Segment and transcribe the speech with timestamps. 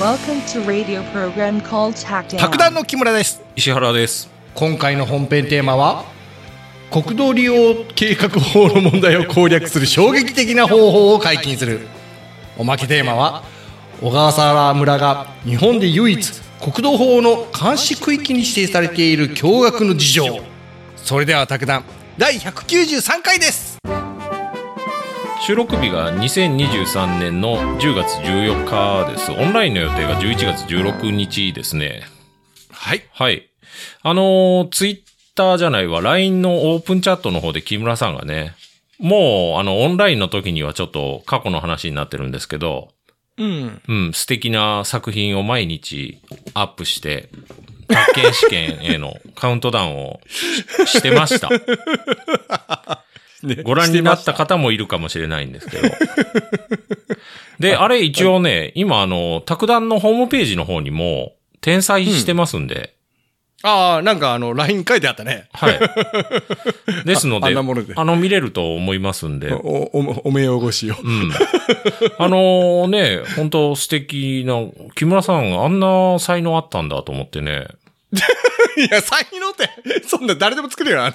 [0.00, 2.38] Welcome to radio program called Tackdown.
[2.40, 4.28] 卓談の木村です石原です。
[4.56, 6.04] 今回の本編テーマは
[6.90, 11.86] 国道利用計画法の問題を攻略する衝撃的な方法を解禁する
[12.58, 13.44] おまけテーマは
[14.00, 20.40] 小笠原村が日本で唯一国道法の監視区域に指定されている驚愕の事情
[20.96, 21.84] それでは卓談
[22.18, 23.78] 第193回です
[25.46, 29.30] 収録日が2023年の10月14日です。
[29.30, 32.00] オンラインの予定が11月16日ですね。
[32.70, 33.50] はいはい。
[34.02, 35.00] あのーツイッ
[35.34, 38.54] ターじゃないわ、LINE のオープンチャットの方で木村さんがね、
[38.98, 42.88] もう、あの、オンラインの時にはちょっと過去の話になってるんですけど、
[43.36, 46.22] うんうん、素敵な作品を毎日
[46.54, 47.28] アップして、
[47.88, 50.20] 宅建試験へのカウントダウンを
[50.86, 51.50] ししてました。
[53.64, 55.88] ご覧になった方もいるかもしれないんですけど。
[57.60, 62.94] で、あれ一応ね、今あの、卓談のホームページの方にも転載してますんで、
[63.66, 65.48] ああなんかあの LINE 書いてあったね。
[65.54, 65.80] はい。
[67.06, 67.94] ですのああで、んなもので。
[67.96, 70.96] あの、見れると思いますんで、おおお目汚しを。
[71.02, 71.32] うん。
[72.18, 74.60] あのね、本当素敵な、
[74.94, 77.68] 木村さんあんな才能あったんだと思ってね、
[78.76, 79.68] いや才能って
[80.06, 81.10] そんな誰でも作れるよな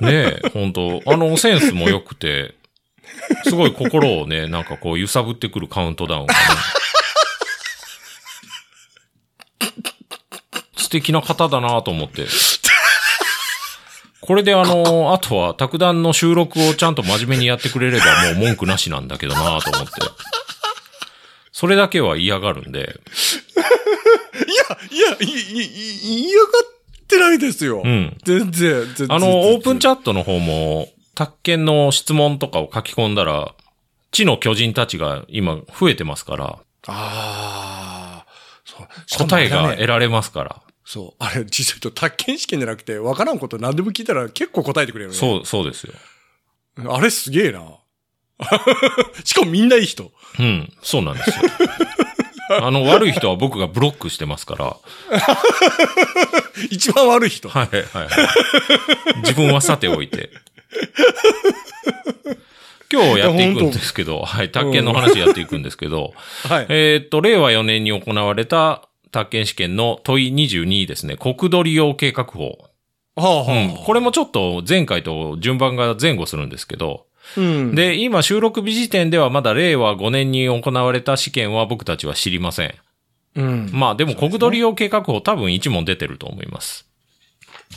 [0.00, 2.54] ねえ、本当あのセンスも良くて、
[3.44, 6.40] すごい心をね、なんかこう揺さぶってくるカウントダウンがね。
[10.76, 12.26] 素敵な方だなと思って。
[14.20, 19.92] これであの、あとは、卓談の収録をちゃんと真面目にやってくれればもう文句なしなんだけどなと思って。
[21.52, 23.00] それだけは嫌がるんで。
[24.90, 27.82] いや、いや、い、い、い嫌がってないですよ。
[27.84, 28.16] うん。
[28.24, 29.12] 全然、全然。
[29.12, 33.54] あの、オープンチャットの方も、宅建の質問とかを書き込んだら、
[34.10, 36.58] 地の巨人たちが今増えてますから、
[36.88, 38.26] ああ。
[38.64, 39.26] そう。
[39.26, 40.62] 答えが得られますから。
[40.84, 41.24] そう。
[41.24, 45.16] あれ、実際と、宅建試験じゃなくて、わからんこと何でも聞いたら結構答えてくれるね。
[45.16, 45.94] そう、そうですよ。
[46.88, 47.60] あれすげえな。
[49.24, 50.12] しかもみんないい人。
[50.38, 51.36] うん、そうなんですよ。
[52.62, 54.76] あの、悪い人は僕がブロックしてますから。
[56.70, 57.48] 一番悪い人。
[57.48, 58.08] はい、はい、はい。
[59.22, 60.30] 自分はさておいて。
[62.92, 66.14] 今日やっていくんですけど、はい、宅建の話やっていくんですけど、
[66.48, 66.66] はい。
[66.68, 72.58] えーっと、令和4年に行われた宅建試験の問い22ですね、国土利用計画法。
[73.16, 73.76] はあ、はうん。
[73.84, 77.06] これもちょっと前回と順番が前後するんですけど、
[77.36, 77.74] うん。
[77.74, 82.74] で、今収録日時点ではまだ令和5年に行われた試験は僕たちは知りません。
[83.36, 83.70] うん。
[83.72, 86.86] まあでも国土利用計画法多分1問出てると思います。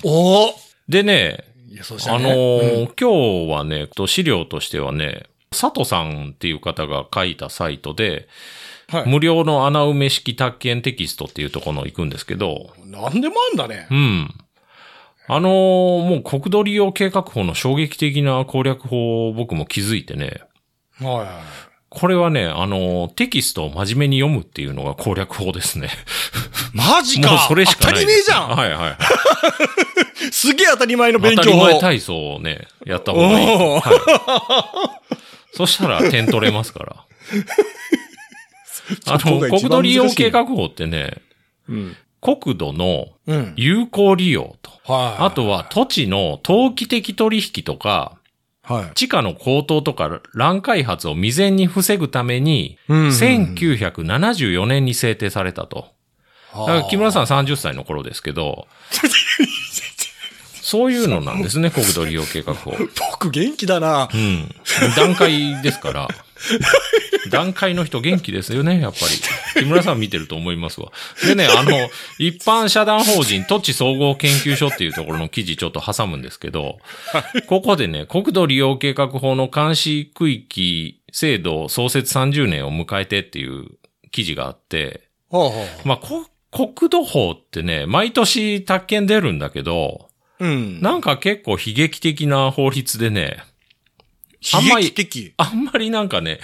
[0.03, 0.53] おー
[0.87, 8.27] でね、いや、そうしたあねのーうん今日はね、と資料としてはね、佐藤さんっていう方が書いたサイトで、
[8.87, 9.07] はい。
[9.07, 13.95] 無料の穴埋め式宅建テキストっていうところの行くんですけど、なんでもあんだねう。
[13.95, 14.33] ん。
[15.31, 15.51] あのー
[16.09, 20.41] もう国土利用計画法の衝撃的な攻略法を僕も気づいてね、
[20.99, 21.27] はいはい。
[21.89, 25.89] これはね、あのーテキストを真面目に読むっていうのが攻略法ですね。
[26.73, 28.31] マジかもうそれしか当たないです。
[28.31, 28.97] り前じゃんはいはいはい。
[30.33, 31.67] すげえ当たり前の勉当た強法。
[31.67, 33.45] り前体操をね、やった方がいい。
[33.45, 33.81] はい、
[35.55, 36.95] そしたら点取れますから。
[39.05, 41.17] あの、国土利用計画法ってね、
[41.67, 41.95] うん。
[42.21, 43.53] 国土のうん。
[43.55, 45.23] 有効利用と、はい。
[45.23, 48.17] あとは土地の投機的取引とか、
[48.63, 48.95] はい。
[48.95, 55.87] 地価の高騰とか乱開発を未然に防ぐために、うん1974年に制定されたと。
[56.53, 57.25] だから木村さんん。
[57.25, 58.67] 30歳の頃ですけど、
[60.61, 62.75] そういうのなんですね、国土利用計画法。
[63.11, 64.17] 僕元気だなう。
[64.17, 64.53] ん。
[64.95, 66.07] 段階ですから。
[67.29, 68.99] 段階の人元気ですよね、やっぱ
[69.55, 69.61] り。
[69.61, 70.91] 木村さん見てると思いますわ。
[71.25, 71.71] でね、あの、
[72.17, 76.79] 一般社団法人土地総合研究所っていうところの記事ちょっと挟むんですけど、
[77.47, 83.65] ここでね、国土利用計画法の監視区域制度創設30年を迎えてっていう
[84.11, 85.09] 記事があって。
[85.83, 90.09] まあ、こ国土法ってね、毎年宅建出るんだけど、
[90.39, 90.81] うん。
[90.81, 93.43] なんか結構悲劇的な法律でね、
[94.53, 94.93] あん悲まり。
[95.37, 96.39] あんまりなんかね、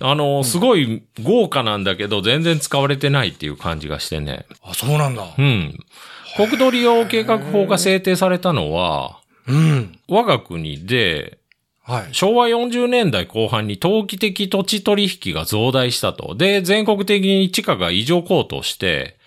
[0.00, 4.46] あの、すごい豪華なんだけど、全然使われてないっていう感じがしてね。
[4.62, 5.42] あ、そうなんだう。
[5.42, 5.78] ん。
[6.36, 9.98] 国土利用計画法が制定されたのは、うん。
[10.08, 11.38] 我が国で、
[11.82, 12.08] はい。
[12.12, 16.34] 昭和40年代後半に投機的土地取引が増大したと。
[16.34, 19.18] で、全国的に地価が異常高騰して、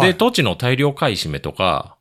[0.00, 1.96] で、土地の大量買い占めとか、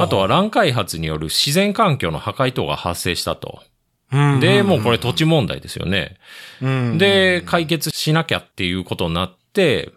[0.00, 3.62] あとは、乱開発による自然環境の破壊等が発生したと。
[4.12, 6.16] うんで、もうこれ土地問題ですよね。
[6.62, 9.92] うんで、解決しなきゃっていうことになって、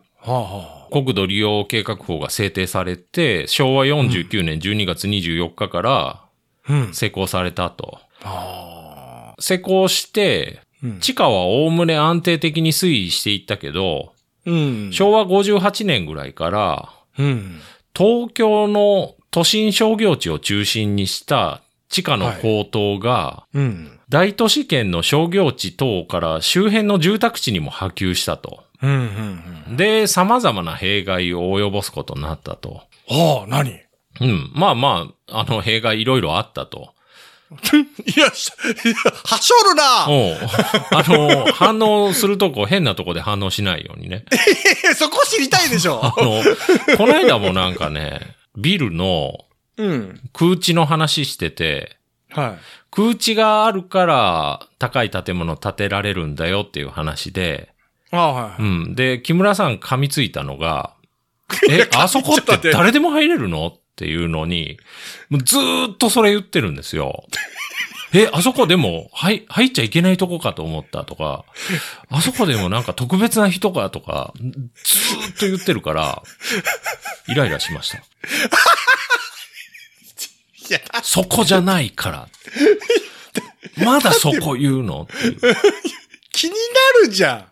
[0.92, 6.30] 国土利用計画法が制定されて、昭和49年12月24日から。
[6.92, 8.00] 施行されたと。
[9.40, 14.14] 施行して、うん地価はおおむね安定的に推移していったけど、
[14.46, 14.90] うん。
[14.94, 17.60] 昭和58年ぐらいから、うん。
[17.94, 23.99] 東京の都心商業地を中心にした地価の高騰が、うん。
[24.10, 28.64] 大都市圏の商業地等から周辺の住宅地にも波及したと。
[28.82, 28.92] うん。
[28.92, 29.64] うん。
[29.70, 29.78] うん。
[29.78, 32.84] で、様々な弊害を及ぼすことになったと。
[33.10, 33.70] ああ、何？
[33.70, 33.80] い
[34.22, 34.52] うん。
[34.54, 36.94] まあまあ、あの、弊害いろいろあったと。
[38.16, 40.38] や、しいやはしょるなおう
[40.92, 44.26] あの、反応するとこ変なとこで反応しないようにね。
[44.96, 46.44] そこ知りたいでしょ あの、
[46.98, 49.46] この間もなんかね、ビルの
[49.78, 50.22] うん。
[50.34, 51.96] 空地の話してて、
[52.32, 52.58] はい。
[52.92, 57.74] 空地があるから高い建物建てられるんだよっていう話で、
[58.12, 58.62] ああ、はい。
[58.62, 58.96] うん。
[58.96, 60.94] で、木村さん噛みついたのが、
[61.70, 63.68] え、あそこって誰でも入れるの？
[63.68, 64.80] っていうのに、
[65.30, 67.26] もうずーっとそれ言ってるんですよ。
[68.14, 71.44] え、あそこでも、はい、入っちゃいけないとこかと思ったとか、
[72.10, 76.24] あそこでもなんか特別な人かとか、ずーっと言ってるから、
[77.28, 77.98] イライラしました。
[81.04, 82.28] そこじゃないから。
[83.84, 85.08] まだそこ言うの？
[86.32, 87.46] 気になるじゃん。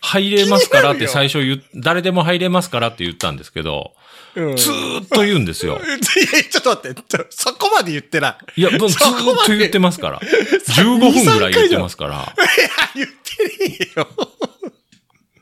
[0.00, 3.92] 入れますからって最初言う、誰でも入れますからって言ったんですけど、
[4.36, 4.56] うん。
[4.56, 5.80] ずーっと言うんですよ。
[5.84, 8.60] いやちょっと待って、そこまで言ってない。
[8.60, 10.20] いや、ずーっと言ってますから。
[10.20, 12.10] 15分ぐらい言ってますから。
[12.14, 12.26] いや、
[12.94, 14.08] 言ってねえよ。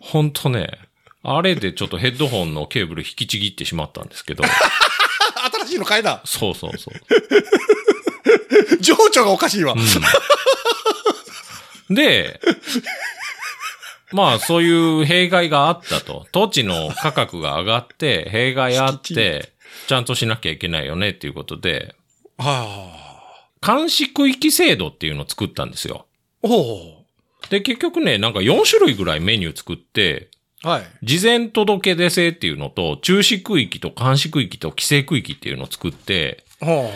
[0.01, 0.79] ほんとね、
[1.23, 4.53] あれでちょっとヘッドホンのケーブル引きちぎってしまったんですけど、新
[5.75, 6.23] しいの買いだ。
[6.25, 6.95] そうそうそう。
[8.81, 9.75] 情緒がおかしいわ。
[9.75, 12.41] うん、で、
[14.13, 16.27] まあそういう弊害があったと。
[16.33, 19.53] 土地の価格が上がって、弊害あって、
[19.89, 21.95] ちゃんとしなきゃいけないよねっていうことで、
[22.39, 22.91] は
[23.65, 26.07] 監視区域制度っていうのを作ったんですよ。
[26.45, 26.49] あ。
[26.49, 27.05] お
[27.51, 30.34] で、結局ね、なんか4種類ぐらいメニュー作って、お。
[30.65, 30.83] はい。
[31.03, 36.89] 事前届出制っていうのと、中止区域と監視区域と規制区域っていうのを作って、ほ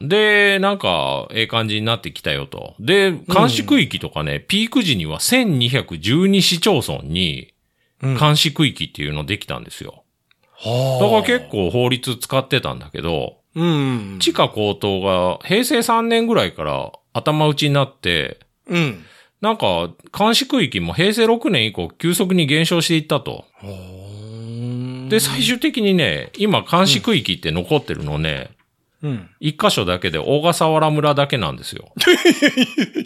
[0.00, 2.74] で、なんか、ええ感じになってきたよと。
[2.78, 7.54] で、監視区域とかね、ピーク時には1212市町村に
[8.02, 8.08] う。
[8.08, 8.18] うん。
[8.18, 10.04] 監視区域っていうのできたんですよ。
[10.56, 14.18] はだから結構法律使ってたんだけど、うん。
[14.20, 19.04] 地価高騰が平成3年ぐらいから頭打ちになって、うん。
[19.44, 23.44] なんか、監視区域も平成6年以降急速に減少していったと。
[25.10, 28.52] で、最終的にね、今監視区域って残ってるのね、
[29.02, 29.28] うん。
[29.40, 31.92] 一箇所だけで小笠原村だけなんですよ。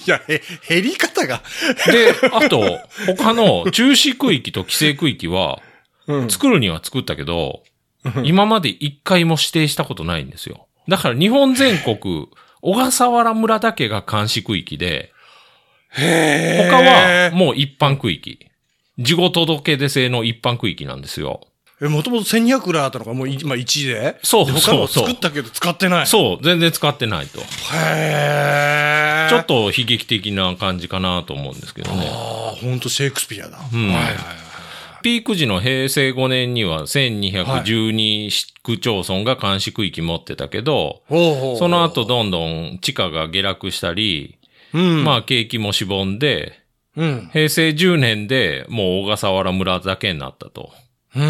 [0.07, 1.43] いや、へ、減り方が。
[1.89, 2.79] で、あと、
[3.17, 5.61] 他の中止区域と規制区域は、
[6.07, 6.31] うん。
[6.31, 7.65] 作るには作ったけど、
[8.23, 10.69] 今まで一回も指定したことないんですよ。
[10.87, 12.29] だから日本全国、
[12.63, 15.13] 小笠原村だけが監視区域で、
[15.91, 18.47] へ他はもう一般区域。
[18.99, 21.41] 事後届出制の一般区域なんですよ。
[21.81, 24.19] え、もともと1200ぐらいあったのがもう今1で？
[24.25, 26.07] そうそうそう作ったけど使ってない。
[26.09, 27.41] そう、全然使ってないと。
[27.75, 29.45] へーちょっ。
[29.45, 32.09] と悲劇的な感じかなと思うんですけどね。
[32.11, 33.59] ああ、ほんとシェイクスピアだ。
[33.73, 34.15] うんはいはいはい。
[35.03, 44.38] ピーク時の平成5年には1212市区町村が監視区域持ってたけど、ほうほうほうその後、どんどん地価が下落したり、
[44.75, 45.05] うん。
[45.05, 46.53] まあ景気もしぼんで、
[46.97, 47.31] うん。
[47.33, 50.73] 平成10年でもう小笠原村だけになったと。
[51.17, 51.25] うん。
[51.25, 51.27] う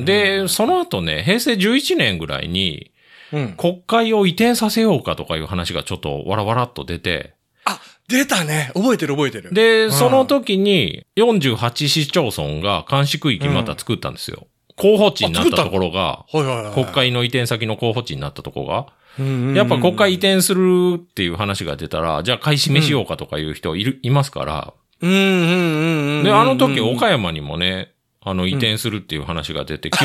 [0.00, 2.90] ん、で、その後ね、平成11年ぐらいに
[3.32, 3.52] うん。
[3.56, 7.34] 国会を移転させようかとかいう話がちょっとわらわらっと出て、
[7.64, 8.70] あ、出たね。
[8.74, 9.52] 覚えてる覚えてる。
[9.52, 14.46] で、んその時に48市町村が監視区域また作ったんですよ。
[14.76, 16.24] 候補地になったところが。
[16.74, 18.86] 国会の移転先の候補地になったところが、
[19.54, 26.24] やっぱ国会移転するっていう話が出たら、じゃあ買い占めしようかとかいう人いる、いますから、うんうんうん。
[26.24, 29.90] で、あの時岡山にもね、あの移転するっていう話が出て。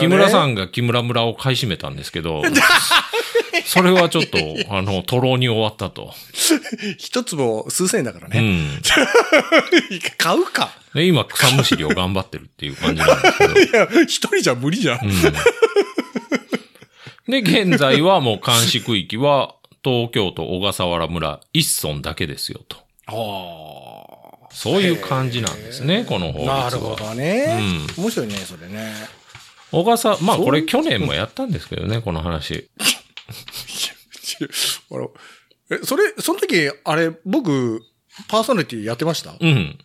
[0.00, 2.42] 木村さんが木村村を買い占めたんですけど、
[3.66, 4.38] それはちょっと、
[4.70, 6.14] あの、徒労に終わったと。
[6.98, 8.40] 一坪数千円だからうね。
[8.40, 8.82] ん。
[10.16, 10.70] 買うか。
[10.94, 13.60] で、今草むしりを頑張ってるっていう感じなんですけど。
[13.60, 15.00] いや、一人じゃ無理じゃん。
[15.04, 15.12] うん。
[17.28, 22.78] で、現在はもう監視区域は東京都小笠原村一村だけですよと。
[23.06, 26.64] あそういう感じなんですね、この法律は。
[26.64, 27.58] なるほどね。
[27.96, 28.92] 面白いね、それね。
[29.70, 32.70] 小笠、まあこれ去年もやったんですけどね、この話。
[34.90, 35.10] あの
[35.70, 37.82] え、それ、その時、あれ、僕、
[38.28, 39.78] パーソナリティやってましたうん。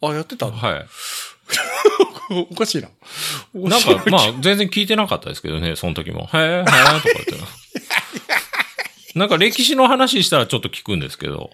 [0.00, 0.86] あ、やってたはい。
[2.50, 2.88] おかしいな。
[3.54, 6.28] なんか、まあ、全然聞いてなかったですけどね、その時も。
[6.32, 9.18] へえ、へえ、とか言って。
[9.18, 11.50] なんか歴史の話したらちょっと聞くんですけど。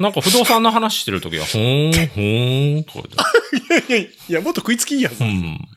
[0.00, 3.08] なんか不動産の話してる時は、ほーん、ほーん、とか
[3.68, 3.94] 言って。
[3.94, 5.12] いやいや、いや、もっと食いつきいいやん。
[5.12, 5.68] うん。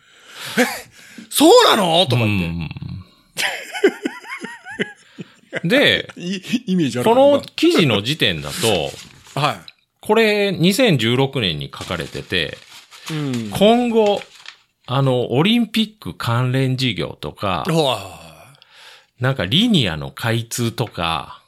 [1.29, 2.05] そうなの？
[2.07, 2.69] とかう言ん
[5.63, 6.19] で、って。
[6.19, 8.91] いイメージあるこの記事の時点だと、
[9.39, 9.61] は
[10.01, 12.66] これ2016年に書かれてて、い。
[13.11, 13.49] うん。
[13.51, 14.21] 今後、
[14.85, 18.27] あの、オリンピック関連事業とか、は
[19.19, 21.41] なんかリニアの開通とか、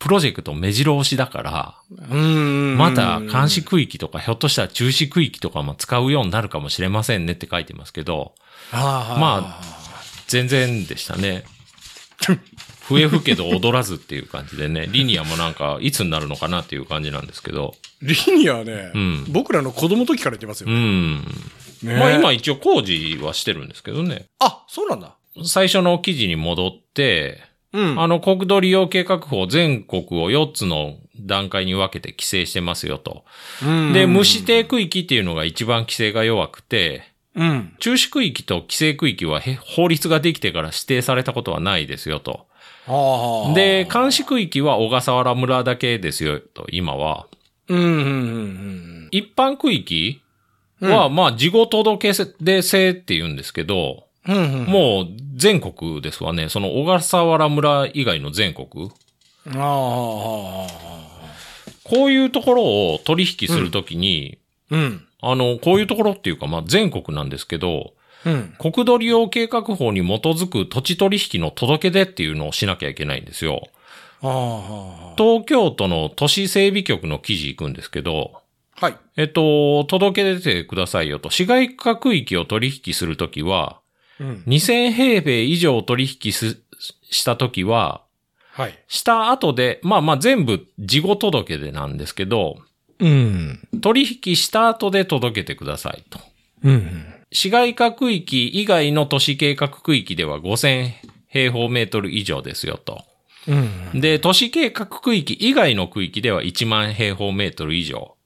[0.00, 1.74] プロジェクト目白押しだから。
[2.76, 8.34] また監視区域とか、ひょっとしたら中止区域とかも使うようになるかもしれませんねって書いてますけど、
[8.70, 9.60] はあ、ま
[10.26, 11.44] 全然でしたね。
[12.96, 20.70] 笛吹けど踊らずっていう感じでね、 リニアもなんかいつになるのかなっていう感じなんですけど、リニアはね、うん僕らの子供の時から言ってますよ。
[20.70, 21.16] うん。
[21.82, 24.26] ねまあ今、一応工事はしてるんですけどね。
[24.38, 25.14] あ、そうなんだ。
[25.44, 27.40] 最初の記事に戻って、
[27.72, 28.00] うん。
[28.00, 33.24] あの国土利用計画法全国を4つの段階に分けて規制してますよと。
[33.64, 37.04] うんで、無指定区域っていうのが一番規制が弱くて、
[37.36, 37.74] うん。
[37.78, 42.46] 中止区域と規制区域はへ法律ができてから指定されたことはないですよと。
[42.90, 43.54] はあ。
[43.54, 47.26] で、監視区域は小笠原村だけですよと、今は。
[47.68, 50.20] うん、うん、うん、一般区域
[50.80, 50.90] うん。
[50.90, 54.64] は、まあ、事後届け出制って言うんですけど、うん、うん。
[54.64, 55.06] もう
[55.36, 56.48] 全国ですわね。
[56.48, 58.90] その小笠原村以外の全国。
[59.46, 60.66] ああ。
[61.84, 62.62] こういうところ
[62.94, 64.38] を取引するときに、
[64.70, 65.06] うん。
[65.20, 67.92] あの、こういうところっていうか、まあ、全国なんですけど、
[68.24, 68.54] うん。
[68.58, 73.68] 国土利用計画法に基づく土地取引の届け出っていうのをしなきゃいけないんですよ。
[74.20, 78.42] 東京都の都市整備局の記事行くんですけど、
[78.76, 78.96] はい。
[79.16, 81.30] えっと、届け出てくださいよと。
[81.30, 83.80] 市街化区域を取引するときは、
[84.18, 84.44] うん。
[84.46, 86.58] 2000平米以上取引す
[87.10, 88.02] したときは、
[88.52, 88.78] はい。
[88.88, 92.56] した後で、まあまあ全部事後届け出なんですけど、
[92.98, 93.60] うん。
[93.80, 96.18] 取引した後で届けてくださいと。
[96.62, 97.19] うん。
[97.32, 100.90] 市街化区域以外の都市計画区域では5000
[101.28, 103.04] 平方メートル以上ですよと。
[103.46, 104.00] うん。
[104.00, 108.16] で、都市計画区域以外の区域では1万平方メートル以上。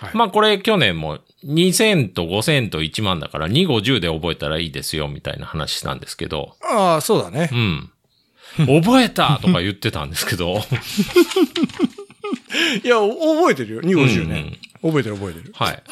[0.00, 7.56] はいまあこれ去年も2000と5000と1万だから2、50で覚えたらいいですよみたいな話したんですけど、ああ、そうだねう。
[7.56, 7.90] ん。
[8.82, 10.60] 覚えたとか言ってたんですけど、
[12.84, 13.80] いや、お覚えてるよ。
[13.82, 14.58] 2、50うんね。
[14.82, 15.52] 覚えてる覚えてる。
[15.54, 15.82] はい。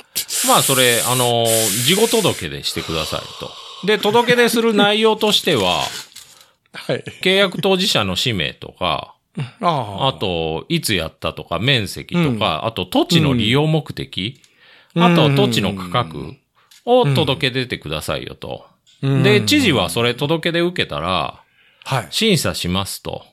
[0.46, 3.86] まあそれ、あのー事後届け出してくださいと。
[3.86, 5.82] で、届け出する内容としては、
[6.72, 7.04] はい。
[7.22, 10.08] 契約当事者の氏名とか、ああ。
[10.08, 14.46] あと、いつやったとか、面積とか、あと土地の利用目的、うん
[14.98, 16.36] あとは土地の価格
[16.86, 18.64] を届け出てくださいよと。
[19.02, 21.42] うんで、知事はそれ届け出受けたら、
[21.84, 22.06] はい。
[22.10, 23.26] 審査しますと。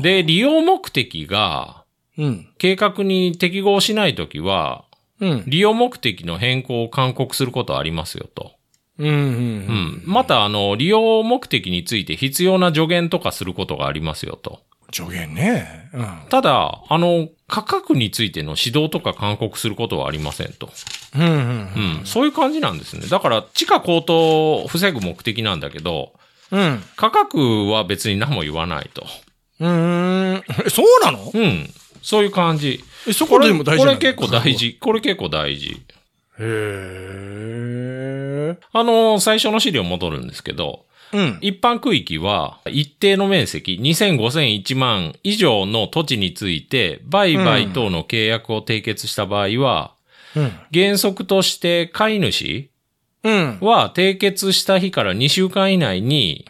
[0.00, 1.84] で、利用目的が、
[2.18, 2.48] うん。
[2.58, 4.84] 計画に適合しないときは、
[5.20, 5.44] うん。
[5.46, 8.52] 利用目的の変更を勧告することはありますよと。
[8.98, 9.08] うん。
[9.08, 9.14] うん。
[9.14, 10.02] うん。
[10.04, 14.60] また、あの、利用目的について必要な助言とかすることがありますよと。
[14.92, 15.90] 助言ね。
[15.92, 16.06] うん。
[16.28, 20.70] ただ、あの、価格についての指導とか勧告することはありませんと。
[21.14, 21.22] うん。
[21.22, 21.28] うん。
[21.28, 22.06] うん。
[22.06, 23.06] そういう感じなんですね。
[23.08, 26.12] だから、地価高騰を防ぐ目的なんだけど、
[26.50, 26.82] うん。
[26.96, 29.04] 価格は別に何も言わないと。
[29.58, 30.42] うん。
[30.66, 31.30] え、そうなの？
[31.32, 31.70] うん。
[32.06, 32.84] そういう感じ。
[33.08, 34.54] え、そこでも大事これ結構大。
[34.54, 34.78] 事。
[34.80, 35.72] これ結構大事。
[35.72, 35.76] へ
[36.38, 38.56] え。
[38.72, 41.38] あの、最初の資料戻るんですけど、うん。
[41.40, 49.96] 一般区域は一定の面積2000、5000、1万以上の土地について売買等の契約を締結した場合は、
[50.36, 50.52] うん。
[50.72, 52.70] 原則として買い主
[53.24, 53.58] うん。
[53.60, 56.46] は締結した日から2週間以内に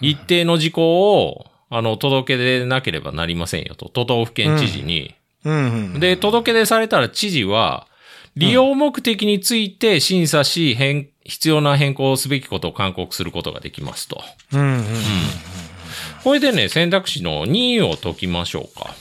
[0.00, 5.14] 一定の事項をあの届け出なければなりませんよと、都道府県知事に。
[5.44, 6.00] うん。
[6.00, 7.86] で、届け出されたら知事は
[8.36, 14.22] 利用目的について審査し、変必要な変更をすべきことを勧告することができますと。
[14.52, 14.60] うん。
[14.60, 14.84] うん。
[16.24, 18.94] これでね、選択肢の2を解きましょうか。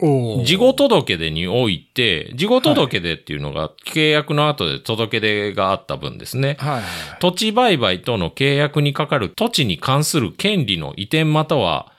[0.00, 6.56] 事後届出において、事後届出っていうのが契約の後で届け出があった分ですね。
[6.58, 6.82] はいはい。
[7.20, 11.92] 土地売買との契約にかかる土地に関する権利の移転または、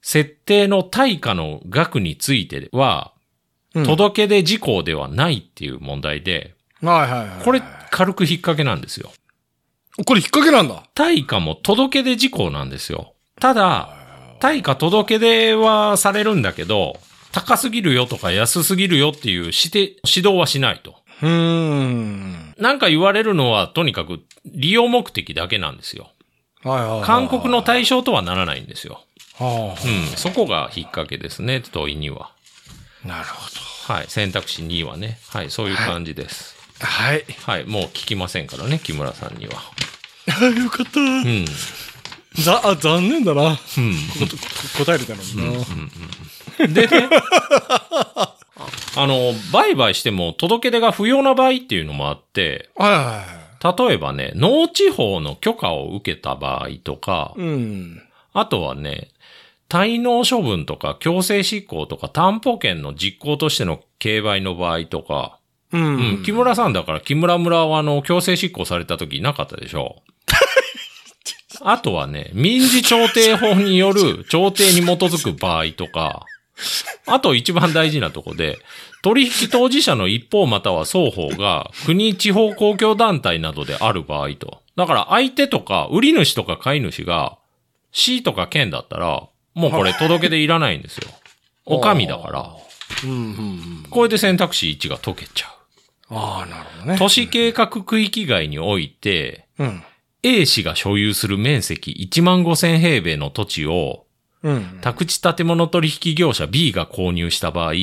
[0.00, 3.12] 設定の対価の額については、
[3.74, 7.42] うん届け出事項ではないっていう問題で、はいはいはい。
[7.42, 9.10] これ軽く引っ掛けなんですよ。
[10.04, 10.82] これ引っ掛けなんだ？
[10.94, 13.14] 対価も届け出事項なんですよ。
[13.40, 13.96] ただ、
[14.40, 16.98] 対価届け出はされるんだけど、
[17.32, 20.94] 高すぎるよとか安すぎるよっていう指定、指導はしないと。
[21.22, 22.54] うーん。
[22.58, 26.10] なんか言われるのは、とにかく利用目的だけなんですよ。
[26.62, 27.02] はいはいはい。
[27.04, 29.00] 勧告の対象とはならないんですよ。
[29.38, 30.16] はうん。
[30.16, 32.32] そこが引っ掛けですね、問いには。
[33.04, 34.06] あ、なるほはい。
[34.08, 35.18] 選択肢2はね。
[35.28, 35.50] はい。
[35.50, 36.54] そういう感じです。
[36.78, 36.86] ど。
[36.86, 37.24] はい。
[37.46, 37.64] はい。
[37.64, 39.54] もう聞きませんからね、木村さんには。
[40.28, 41.00] あ よかった。
[41.00, 41.44] うん。
[42.34, 43.50] ざ、あ、残念だな。
[43.50, 43.56] うん。
[44.78, 45.36] 答えれたのに
[46.58, 46.68] な。
[46.68, 47.08] でね、
[48.96, 53.88] あの、売買しても届け出が不要な場合っていうのもあって、はいはいはい。
[53.88, 58.02] 例えばね、農地法の許可を受けた場合とか、うん。
[58.32, 59.08] あとはね、
[59.68, 65.38] 滞納処分とか強制執行とか担保権の実行としての競売の場合とか、
[65.72, 65.80] うう
[66.20, 70.02] ん、木村さんだから木村村はあの強制執行された時なかったでしょ
[71.64, 76.26] あとはね、民事調停法による調停に基づく場合とか、
[77.06, 78.58] あと一番大事なとこで、
[79.02, 84.62] 取引当事者の一方または双方が国地方公共団体などである場合と。
[84.76, 87.38] だから相手とか売り主とか買い主が
[87.90, 91.10] 市とか県だったら、もうこれ届け出いらないんですよ。
[91.66, 92.50] お上だから。
[93.04, 93.20] うんうんう
[93.86, 93.86] ん。
[93.90, 95.48] これで選択肢1が解けちゃ
[96.10, 96.14] う。
[96.14, 96.98] ああ、なるほどね。
[96.98, 99.82] 都市計画区域外において、うん。
[100.22, 104.06] A 氏が所有する面積1万5千平米の土地を、
[104.42, 104.78] うん。
[104.80, 107.74] 宅地建物取引業者 B が購入した場合、う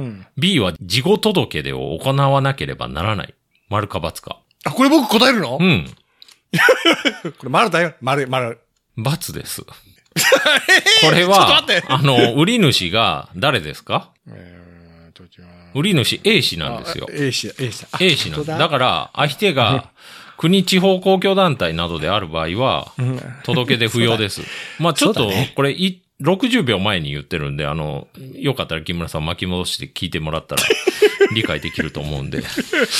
[0.00, 0.26] ん。
[0.36, 3.34] B は事後届け出を行わなければならない。
[3.68, 4.40] 丸か×か。
[4.64, 5.58] あ、これ僕答えるの？
[5.60, 5.86] うん。
[7.38, 7.94] これ丸だよ。
[8.00, 8.58] 丸、丸。
[8.98, 9.62] ×です。
[9.64, 14.10] これちょっとは待って、あの、売り主が誰ですか？
[14.28, 17.06] えー、売り主 A 氏なんですよ。
[17.12, 18.44] A 氏だ、A 氏 A 氏なん。
[18.44, 19.90] だ本から、相手が
[20.38, 22.92] 国地方公共団体などである場合は、
[23.42, 24.42] 届け出不要です。
[24.78, 30.62] まあちょっとこれい、60秒前に言ってるんで、あの、よかったら木村さん巻き戻して聞いてもらったら
[31.34, 32.42] 理解できると思うんで、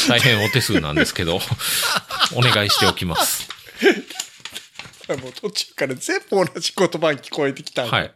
[0.08, 1.40] 大変お手数なんですけど、
[2.34, 3.48] お願いしておきます。
[5.08, 7.86] もう途中から全部同じ言葉に聞こえてきた。
[7.86, 8.12] はい。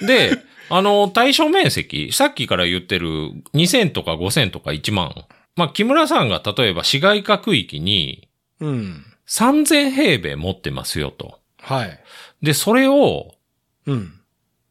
[0.00, 0.38] で、
[0.70, 3.08] あの、対象面積、さっきから言ってる
[3.52, 5.12] 2000とか5000とか1万。
[5.56, 8.23] まあ、木村さんが例えば市街化区域に
[8.60, 9.04] うん。
[9.26, 11.38] 3000平米持ってますよと。
[11.60, 12.00] はい。
[12.42, 13.34] で、それを
[13.86, 14.20] うん。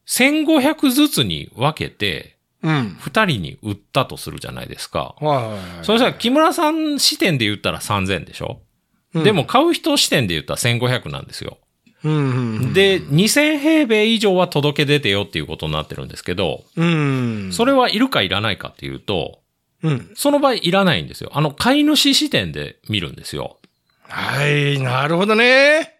[0.07, 2.95] 1500ずつに分けて、うん。
[2.99, 5.15] 二人に売ったとするじゃないですか。
[5.19, 5.59] はいはいはい。
[5.83, 8.61] そしたら木村さん視点で言ったら3000でしょ、
[9.13, 11.57] うんでも、買う人視点で言ったら1500なんですよ。
[12.03, 12.73] うんうんうん。
[12.73, 17.49] で、2000平米以上は届け出てよっていうことになってるんですけど、うん。
[17.53, 19.39] それはいるかいらないかっていうと、
[19.83, 20.11] うん。
[20.15, 21.31] その場合いらないんですよ。
[21.33, 23.59] あの、買い主視点で見るんですよ。
[24.07, 25.93] はい、なるほどね。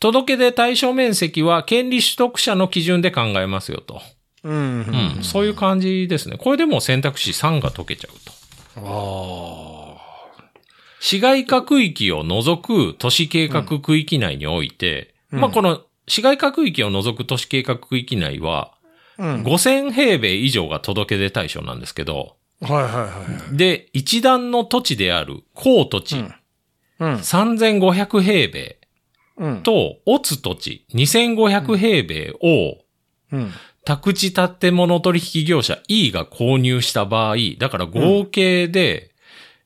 [0.00, 4.02] 届け出対象面積は権利取得者の基準で考えますよと。
[4.42, 5.16] うん。
[5.16, 6.36] うん、そういう感じですね。
[6.36, 8.82] これでもう選択肢3が解けちゃうと。
[8.86, 10.54] ああ。
[11.00, 18.72] 市街化区域を除く都市計画区域内において、うんまあ、この市街化区域を除く都市計画区域内は、
[19.16, 19.26] うん。
[19.26, 23.56] はい5000平米以上が届け出対象なんですけど、はいはい。
[23.56, 26.34] で、一段の土地である公土地、うん
[27.04, 27.14] うん。
[27.16, 28.78] 3500平米
[29.36, 29.62] うん。
[29.62, 32.78] と、オツ土地2500平米を、
[33.32, 33.52] うん。
[33.84, 39.10] 宅地建物取引業者 E が購入した場合、だから合計で、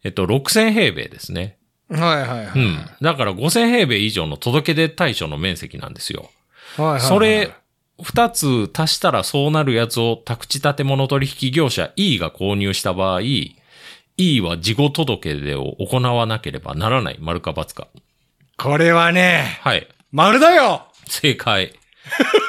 [0.03, 1.59] えっと、6000平米ですね。
[1.91, 2.59] はいはいはい。
[2.59, 2.79] うん。
[3.01, 6.31] だから5000平米以上の届け出対象の面積なんですよ。
[6.77, 7.01] はいはいはい。
[7.03, 7.53] それ、
[8.03, 13.21] 二つ足したらそうなるやつを宅地建物取引業者 E が購入した場合、
[14.19, 17.19] E は事後届け出を行わなければならない。
[17.21, 17.87] 丸か×か。
[18.57, 19.87] これはね、はい。
[20.11, 21.73] 丸だよ正解。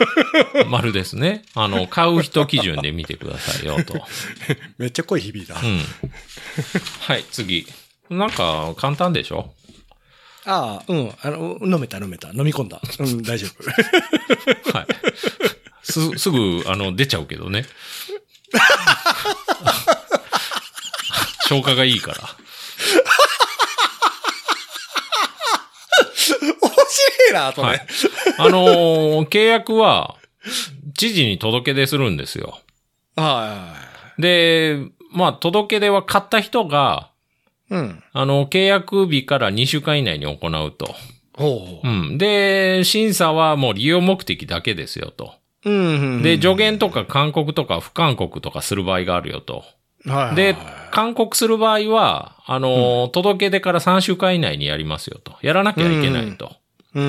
[0.67, 1.43] 丸ですね。
[1.53, 3.93] あの、買う人基準で見てくださいよ、と。
[4.79, 5.59] めっちゃ声響いた。
[5.59, 5.83] うん。
[7.01, 7.67] はい、次。
[8.09, 9.53] なんか、簡単でしょ？
[10.45, 11.13] ああ、うん。
[11.21, 12.29] あの、飲めた飲めた。
[12.29, 12.81] 飲み込んだ。
[12.97, 14.73] うん、 大丈夫。
[14.75, 14.87] はい。
[15.83, 17.67] す、すぐ、あの、出ちゃうけどね。
[21.49, 22.17] 消化がいいから。
[26.37, 27.87] 面白いな、とはいね。。
[28.37, 30.15] あのー契約は、
[30.95, 32.59] 知事に届け出するんですよ。
[33.15, 33.73] は
[34.19, 34.77] で、
[35.11, 37.09] まあ、届け出は買った人が。
[37.71, 38.03] うん。
[38.13, 40.95] あの、契約日から2週間以内に行うと。
[41.33, 41.91] ほうう。
[42.13, 42.17] ん。
[42.19, 45.33] で、審査はもう利用目的だけですよと。
[45.65, 46.21] うんうん。
[46.21, 49.63] で、助言とか勧告とか不勧告とかする場合があるよと。
[50.05, 50.35] はいはい。
[50.35, 50.55] で、
[50.91, 55.35] 勧告する場合は、あのー届け出から3週間以内にやりますよと。
[55.41, 56.51] やらなきゃいけないと。
[56.95, 57.03] うん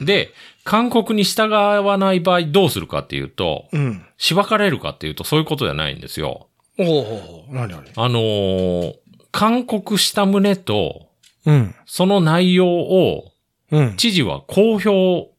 [0.00, 0.04] うん。
[0.04, 0.32] で、
[0.64, 4.04] 勧告に従わない場合どうするかっていうと、うん。
[4.18, 6.48] しばかれるかっていうとそういうことじゃないんですよ。
[6.78, 7.84] おうおう何何？
[7.96, 8.94] あのー
[9.32, 11.06] 勧告した旨と、
[11.46, 11.74] うん。
[11.86, 13.30] その内容を
[13.70, 13.96] うん。
[13.96, 15.30] 知事は公表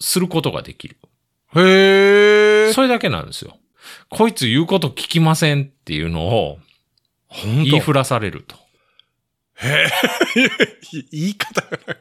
[0.00, 0.96] することができる。
[1.54, 2.72] へえ。
[2.72, 3.56] それだけなんですよ。
[4.10, 6.58] こいつ言うこと聞きませんっていうのを
[7.28, 8.56] 本言いふらされると。
[9.54, 9.86] へ
[10.34, 10.50] え。
[11.12, 11.94] 言い方がなんか、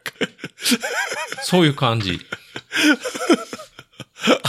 [1.43, 2.19] そういう感じ。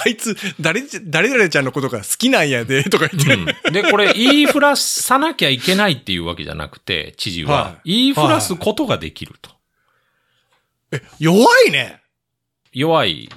[0.02, 3.34] あいつ、誰、誰々ちゃんのことが好きなんやで、とか言って。
[3.34, 3.72] うん。
[3.72, 9.50] で、これ言いふらさなきゃいけないっていうわけじゃなくて、知事ははい言いふらすことができると。
[10.92, 12.00] え、弱いね。
[12.72, 13.28] 弱い。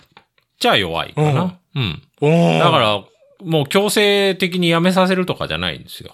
[0.59, 1.59] じゃあ弱いかな。
[1.75, 2.01] うん。
[2.21, 3.03] おだから、
[3.43, 6.13] もう強制的に辞めさせるとかじゃないんですよ。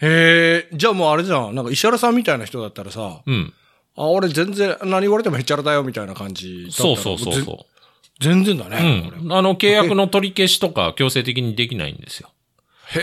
[0.00, 1.54] へえ、じゃあもうあれじゃん。
[1.54, 3.52] なんか石原さんみたいな人だったらさ、うん。
[3.96, 6.96] あ、俺全然何言われてもへっちゃらだよみたいな感じだったら。
[6.96, 7.66] そうそうそうぜそ
[8.20, 8.70] 全然だう。
[8.70, 9.10] ね。
[9.22, 9.32] うん。
[9.32, 12.30] あの、契約の取り消しとか強制的にできないんですよ。
[12.88, 13.00] へ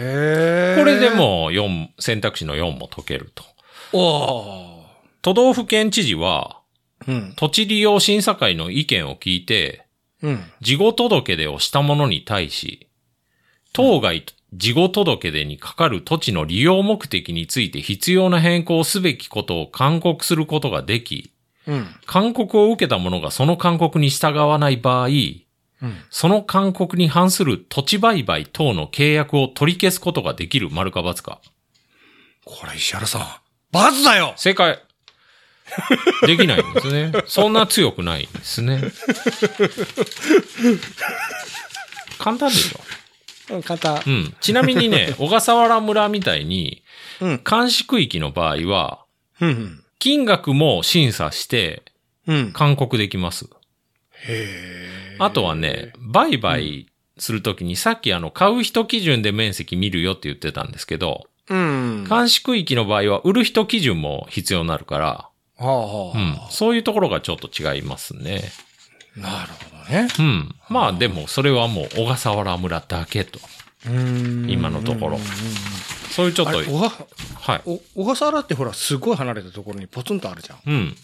[0.00, 0.76] え。
[0.78, 1.10] これで。
[1.10, 3.44] も4、選択肢の4も解けると。
[3.92, 4.84] おー
[5.22, 6.60] 都道府県知事は、
[7.06, 7.34] うん。
[7.36, 9.83] 土地利用審査会の意見を聞いて、
[10.24, 10.44] うん。
[10.60, 12.88] 事後届出をした者に対し、
[13.72, 21.32] 当該事後届出にかかる土地の利用目的について必要な変更をすべきことを勧告することができ、
[21.66, 21.86] うん。
[22.06, 25.44] 勧告を受けた者がその勧告に従わない場合、うん。
[26.08, 31.40] その勧告に反する土地売買等の契約を取り消すことができる丸か×か。
[32.46, 33.22] これ石原さん。
[33.72, 34.83] バズだよ正解。
[36.26, 37.12] できないんですね。
[37.26, 38.82] そんな強くないんですね。
[42.18, 42.80] 簡単でしょ。
[43.54, 44.34] うん、簡うん。
[44.40, 46.82] ちなみにね、 小笠原村みたいに、
[47.20, 47.42] うん。
[47.48, 49.04] 監視区域の場合は、
[49.40, 49.84] うん。
[49.98, 51.82] 金額も審査して
[52.26, 52.52] うん。
[52.52, 53.46] 勧告できます。
[53.46, 53.48] へ
[54.28, 55.16] え。
[55.18, 56.86] あとはね、売買
[57.18, 62.06] するときにさっきあの、買う人基準で面積見るよって言ってたんですけど、うん。
[62.08, 66.18] は監視区域の場合は売る人基準も必要になるから、あはあ。
[66.18, 66.38] うん。
[66.50, 68.42] そういうところがちょっと違いますね。
[69.16, 70.08] なるほどね。
[70.18, 70.54] うん。
[70.68, 73.38] まあでも、それはもう小笠原村だけと。
[73.86, 75.18] うん今のところ
[76.10, 77.62] そういうちょっと、はい。
[77.66, 80.58] お小笠原ってほら、すごい離れたところにポツンとあるじゃん。
[80.66, 80.96] うん。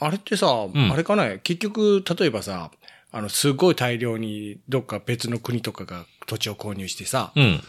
[0.00, 2.70] あれってさ、んあれかね、結局、例えばさ、
[3.12, 7.60] あの、すごい大量にどっか別の国とかが土地を購入してさ、うん。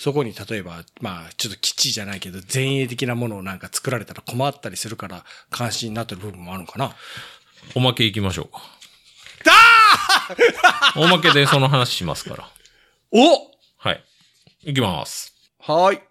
[0.00, 6.96] そこに例えば、まあ、ちょっと基地じゃないけど、前衛的なものをなんか作られたら困ったりするから、関心になってる部分もあるのかな。
[7.74, 8.62] おまけいきましょうか。
[10.96, 12.48] おまけでその話しますから。
[13.10, 14.02] おはい。
[14.62, 15.34] いきます。
[15.58, 16.09] はーい。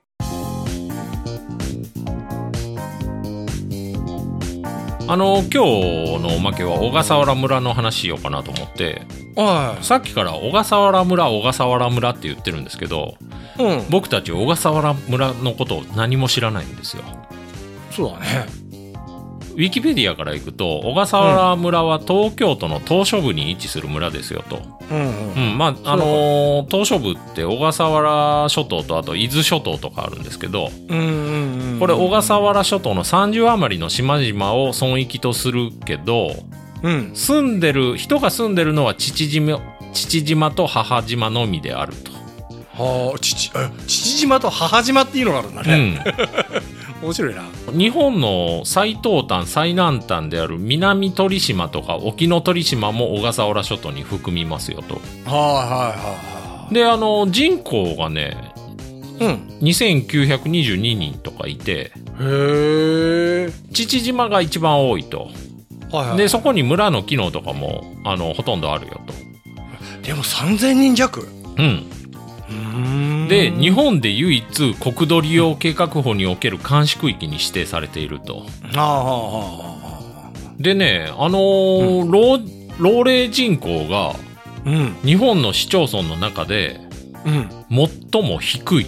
[5.11, 9.01] あの、今日のおまけは小笠原村の話しようかなと思って、
[9.35, 13.17] はさっきから小笠原村、小笠原村って言ってるんですけど、
[13.57, 13.63] い。
[13.63, 13.85] うん。
[13.89, 17.01] 僕たち小笠原村のことを何も知らないんですよ。
[17.89, 18.45] そうだね。
[19.59, 24.61] ウィキペディアから行くと、小笠原村は東京都の島しょ部に位置する村ですよと。
[24.89, 25.53] うんううん。
[25.55, 31.79] ん、まあ、あのー島しょ部って小笠原諸島とあと伊豆諸島とかあるんですけど、うんうんうん。
[31.81, 36.31] これ小笠原諸島の30余りの島々を村域とするけど、
[36.81, 37.11] うん。
[37.13, 39.59] 住んでる、人が住んでるのは父島、
[39.91, 42.11] 父島と母島のみであると。
[42.81, 46.01] はあ、父、あ父島と母島っていうのがあるんだね。
[46.55, 47.43] う 面白いな。
[47.71, 47.77] ん。
[47.77, 54.95] 日本の最東端、最南端である南鳥島とか沖ノ鳥島も小笠原諸島に含みますよと。
[54.95, 58.53] はいはいはいはで、あの、人口がね、
[59.19, 59.25] い。
[59.25, 59.47] うん。
[59.61, 63.49] 2922人とかいて、へえ。
[63.73, 65.29] 父島が一番多いと。
[65.91, 66.17] はいはい。
[66.17, 69.13] で、そこに村の機能とかも、あの、ほとんどあるよと。
[70.05, 71.27] でも3000人弱？
[71.57, 71.85] うん。
[72.49, 78.45] うんで、日本で唯一国土利用計画法における監視区域に指定されていると。
[80.57, 82.39] でね、あのー老、
[82.79, 84.15] 老齢人口が。
[85.05, 86.81] 日本の市町村の中で
[87.25, 87.49] うん。
[88.11, 88.85] 最も低い。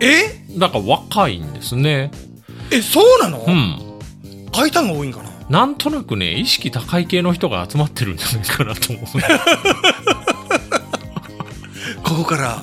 [0.00, 0.58] え？
[0.58, 2.10] だから若いんですね。
[2.70, 3.44] え、そうなの？
[3.46, 3.78] うん。
[4.54, 5.30] 書いたんが多いんかな？
[5.50, 9.06] なんとなくね、意識高い系の人が集まってるんじゃないかなと思う。
[12.12, 12.62] ここから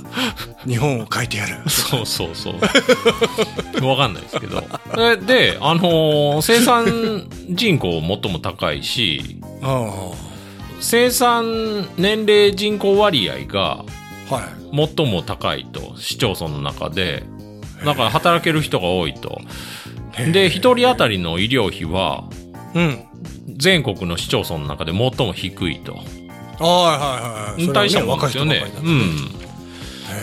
[0.66, 1.70] 日本を書いてやる。
[1.70, 3.86] そうそうそう。
[3.86, 4.64] わかんないですけど。
[4.96, 10.12] で、であのー生産人口最も高いし、あ
[10.80, 13.84] 生産年齢人口割合が。
[14.72, 17.24] 最も高いと、市町村の中で。
[17.84, 19.42] だから働ける人が多いと。
[20.32, 22.26] で、一人当たりの医療費は、
[22.76, 23.06] うん。
[23.58, 25.98] 全国の市町村の中で最も低いと。
[26.60, 27.74] はいはいはい。
[27.74, 28.64] 大したもんですよね。
[28.84, 28.92] う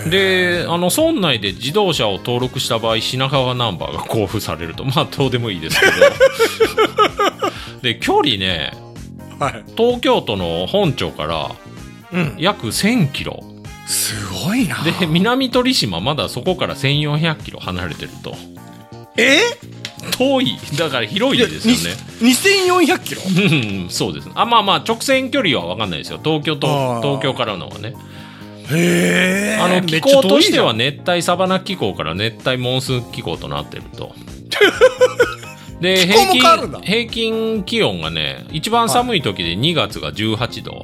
[0.07, 0.11] ん。
[0.11, 4.85] で、あの、村内で自動車を登録した場合、品川ナンバーが交付されると。
[4.87, 5.93] まあ、どうでもいいですけど。
[7.83, 8.73] で、距離ね、
[9.39, 9.65] はい。
[9.77, 11.51] 東京都の本町から
[12.13, 12.35] うん。
[12.39, 13.43] 約1000キロ。
[13.87, 14.83] すごいな。
[14.83, 18.35] で、南鳥島まだそこから1400キロ離れてると。
[19.17, 19.41] え？
[20.13, 20.59] 遠い。
[20.77, 21.81] だから広いですよね。
[22.21, 23.23] に2400キロ？
[23.25, 24.29] うん、そうです。
[24.35, 26.21] あ、まあまあ、直線距離は分かんないですよ。
[26.23, 27.95] 東京あと、ー東京からのはね。
[28.71, 29.59] へえ。
[29.61, 34.15] あの、気候としては熱帯サバナ気候から熱帯モンスーン気候となってると。
[35.81, 40.83] で、平均、平均気温がね、一番寒い時で2月が18度。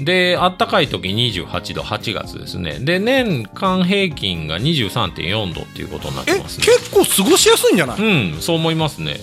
[0.00, 2.78] で、あったかい時28度、8月ですね。
[2.80, 6.66] で、年間平均が23.4度っていうことになってますね。
[6.66, 7.98] 結構過ごしやすいんじゃない？
[7.98, 9.16] うん、そう思いますね。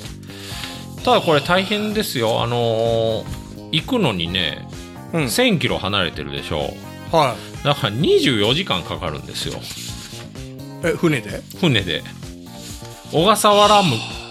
[1.03, 2.41] ただこれ大変ですよ。
[2.43, 4.67] あのー行くのにね、
[5.13, 5.23] うん。
[5.25, 6.73] 1000キロ離れてるでしょ。
[7.11, 9.55] はだから24時間かかるんですよ。
[9.55, 9.61] い。
[10.87, 11.41] え、船で？
[11.59, 12.03] 船で。
[13.11, 13.81] 小笠原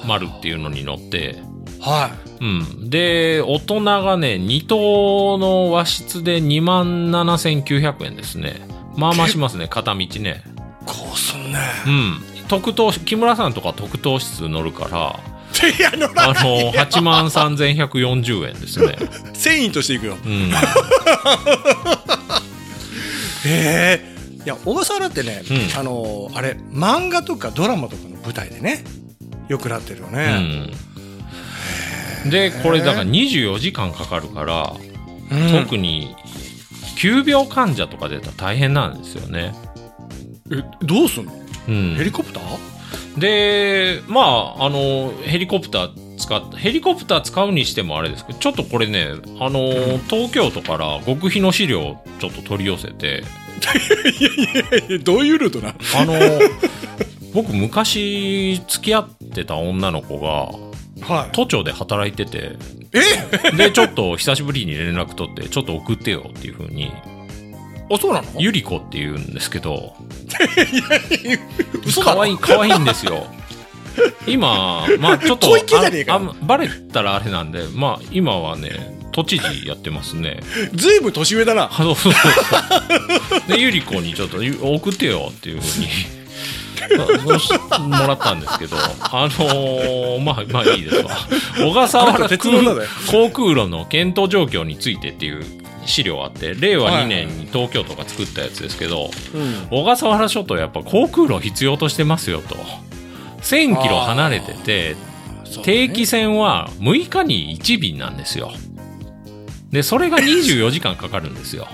[0.06, 1.38] 丸っていうのに乗って、
[1.84, 2.90] はうん。
[2.90, 8.66] で、大人がね、2等の和室で27,900円ですね。
[8.96, 10.06] まあまあしますね、片道ね。
[10.06, 10.10] い。
[10.86, 11.58] こうすんね。
[11.86, 12.20] うん。
[12.48, 15.18] 特等、木村さんとか特等室乗るから、
[15.68, 16.64] いや、乗らあない。
[16.64, 18.96] の、83,140円ですね。
[19.34, 20.16] 繊維としていくよ。
[20.24, 20.50] うん。
[23.46, 24.14] へえ。
[24.44, 28.84] いや、小笠原ってね、うんあのーあれ、漫画とかドラマとかの舞台でね、
[29.48, 30.38] よくなってるようね。
[30.38, 30.70] ん。
[32.30, 34.76] で、これだから24時間かかるから、
[35.30, 35.64] うん。
[35.64, 36.14] 特に
[36.96, 39.54] 急病患者とか出たら大変なんですよね。
[40.50, 41.32] え、どうすんの？
[41.68, 41.94] うん。
[41.96, 42.04] ヘ。
[42.04, 42.74] リコプター？
[43.18, 44.20] で、ま
[44.58, 49.08] あ、あの、ヘリコプター使っヘリコプター使うにしてもあれですけど、ちょっとこれね、
[49.40, 53.22] あの、東京都から極秘の資料をちょっと取り寄せて、
[54.90, 56.14] え、どういうルートなあの、
[57.32, 60.52] 僕昔付き合ってた女の子が
[61.04, 61.28] はい。
[61.32, 62.52] 都庁で働いてて、
[62.92, 63.50] え？
[63.56, 66.90] で、ちょっと久しぶりに連絡取って、ちょっと送ってよっていう風に、
[67.92, 68.28] あ、そうなの？
[68.38, 69.94] ゆり子って言うんですけど、
[71.86, 72.16] 嘘だろ？
[72.16, 73.26] 可愛い、可愛いんですよ。
[74.26, 75.48] 今、まあ ちょっと
[76.42, 78.70] バレたらあれなんで、まあ今はね、
[79.12, 80.40] 都知事やってますね。
[80.74, 81.70] ずいぶん年上だな。
[81.72, 85.88] そうそうそうで、ゆり子にちょっとゆ送ってよっていうふうに。
[87.24, 87.48] そうし
[87.80, 91.10] もらったんですけど、あのーまあ、まあいいですわ。
[91.58, 95.44] 小笠原航空路の検討状況についてっていう
[95.86, 99.66] 資料あって、令和2年に東京都が作ったやつですけど、うん。
[99.70, 102.56] 小笠原諸島やっぱ航空路必要としてますよと。
[103.42, 104.96] 1000キロ離れてて、
[105.62, 108.52] 定期船は6日に1便なんですよ。
[109.70, 111.68] で、それが24時間かかるんですよ。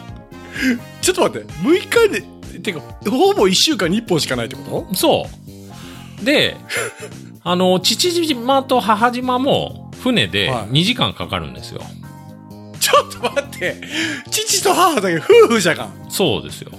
[1.01, 2.09] ちょっと待って、6日
[2.53, 4.95] で、てか、ほぼ1週間に1本しかないってこと？
[4.97, 5.51] そう。
[6.23, 6.57] で、
[7.43, 11.81] あの、父島と母島も船ではい2時間かかるんですよ。
[12.81, 13.77] ちょっと待って、
[14.31, 16.07] 父と母だけ夫婦じゃがん。
[16.09, 16.71] そうですよ。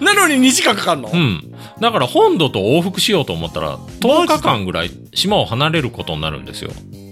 [0.00, 1.54] なのに2時間かかんの、うん。
[1.80, 6.70] だから本土と往復しようと思ったら、10日間ぐらい島を離れることになるんですよ。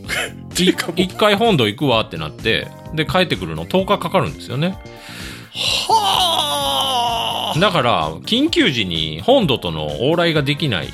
[0.96, 4.78] 一回本土行くわってなって、で、帰ってくるの10日かかるんですよね。
[5.88, 10.88] はだから、緊急時に本土との往来ができない。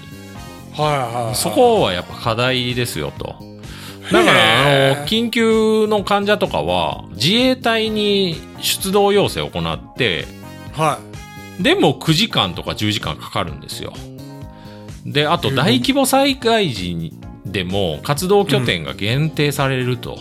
[0.76, 1.34] あはいはいはい。
[1.34, 3.36] そこはやっぱ課題ですよと。
[4.12, 10.26] だから、あの、緊急の患者とかは、自衛隊に出動要請を行って、
[10.72, 10.98] は
[11.60, 13.92] でも9時間とか10時間かかるんですよ。
[15.06, 17.12] で、あと大規模災害時
[17.46, 20.18] でも活動拠点が限定されると。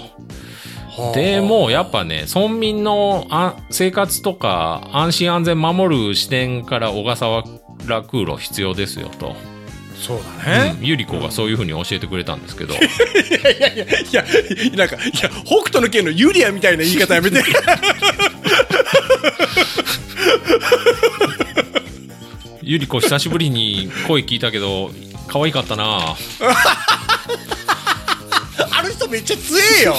[1.12, 1.16] い。
[1.16, 9.36] でも、やっぱね、村民のあ生活とか安心安全守る視点から小笠原空路必要ですよと。
[10.04, 10.76] そうだね。
[10.80, 12.74] うんゆり子がそういうふうに教えてくれたんですけど。
[12.74, 12.84] いや
[13.52, 14.26] いやいや、いや、
[14.76, 17.42] なんか、いや、北斗の拳のユリアみたいな言い方やめて。
[22.62, 24.92] ゆり子久しぶりに声聞いたけど、
[25.28, 26.16] 可愛かったな
[28.72, 29.96] あの人めっちゃ強えよ。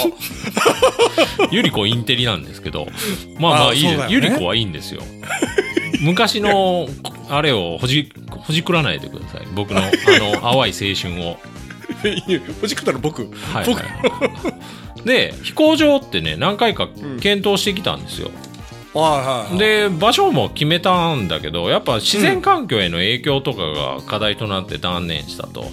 [1.50, 2.86] ゆり子インテリなんですけど、
[3.38, 3.94] まあまああいいです。
[3.94, 5.02] そうだよねゆり子はいいんですよ。
[6.00, 6.88] 昔の、
[7.28, 9.46] あれをほじ、ほじくらないでください。
[9.54, 11.38] 僕の、あの、 淡い青春を。
[12.60, 13.22] ほじくったら僕。
[13.52, 15.04] はい、僕はい。
[15.06, 16.88] で、飛行場ってね、何回か
[17.20, 18.30] 検討してきたんですよ。
[18.94, 19.58] はいはい。
[19.58, 25.66] で、場所も決めたんだけど、やっぱ自然環境への影響とかが課題となって断念したと。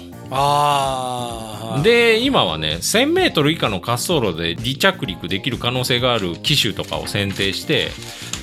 [1.83, 7.89] で、今はね、1000メートル以下の滑走路で離着陸できる可能性がある機種とかを選定して、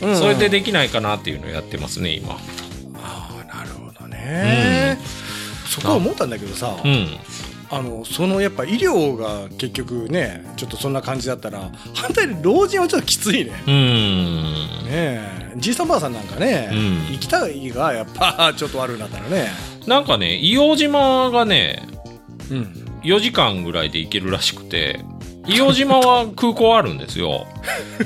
[0.02, 2.34] うんそれでできないかなっていうのをやってますね、今。
[3.02, 4.98] ああ、なるほどね。
[5.66, 7.08] そこは思ったんだけどさ、うん。
[7.70, 13.52] あのそのやっぱ医療が結局ねちょっとそんな感じだったら反対に老人はちょっときついね。
[13.66, 14.42] うーん。
[14.84, 16.74] ねえじいさんばあさんなんかね、う
[17.10, 19.50] ん行きたいがやっぱ ちょっと悪くなったらね。
[19.86, 21.82] なんかね、硫黄島がね、
[22.50, 22.84] うん。
[23.02, 25.00] 4時間ぐらいで行けるらしくて、
[25.46, 27.46] 硫黄島は空港あるんですよ。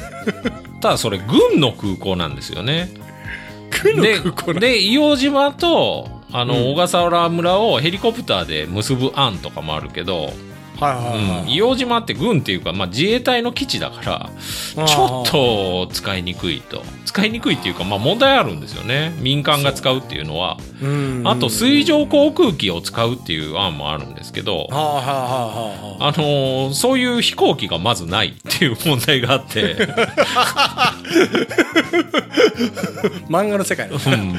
[0.81, 2.91] ただそれ軍の空港なんですよね。
[3.71, 6.73] 区ので空港なで硫黄島とあの、うん。
[6.73, 10.33] 小笠原村をヘリコプターで結ぶ案とかもあるけど、
[10.81, 11.57] はいはいうん、はい。
[11.57, 14.31] 硫黄島って軍っていうか、まあ、自衛隊の基地だから
[14.87, 26.09] ちょっと使いにくいと使いにくいっていうか、まあ、問題あるんですよね民間が使うっていうのはうん、あと水上航空機を使うっていう案もあるんですけど、はあはあはあはあ。
[26.09, 29.77] あのーそういう飛行機がまずないっていう問題があって、
[33.29, 33.97] 漫画の世界の。
[33.97, 34.35] うん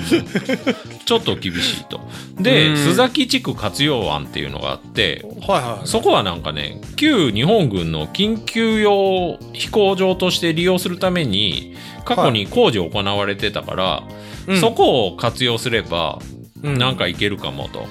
[1.05, 1.99] ちょっと厳しいと。
[2.39, 5.87] で、うん須崎地区活用案っていうのがあって、はいはい。
[5.87, 14.03] そこはなんかね、旧日本軍の緊急用飛行場として利用するために、過去に工事行われてたから、
[14.47, 16.19] うんそこを活用すれば、
[16.61, 17.85] うんなんかいけるかもと。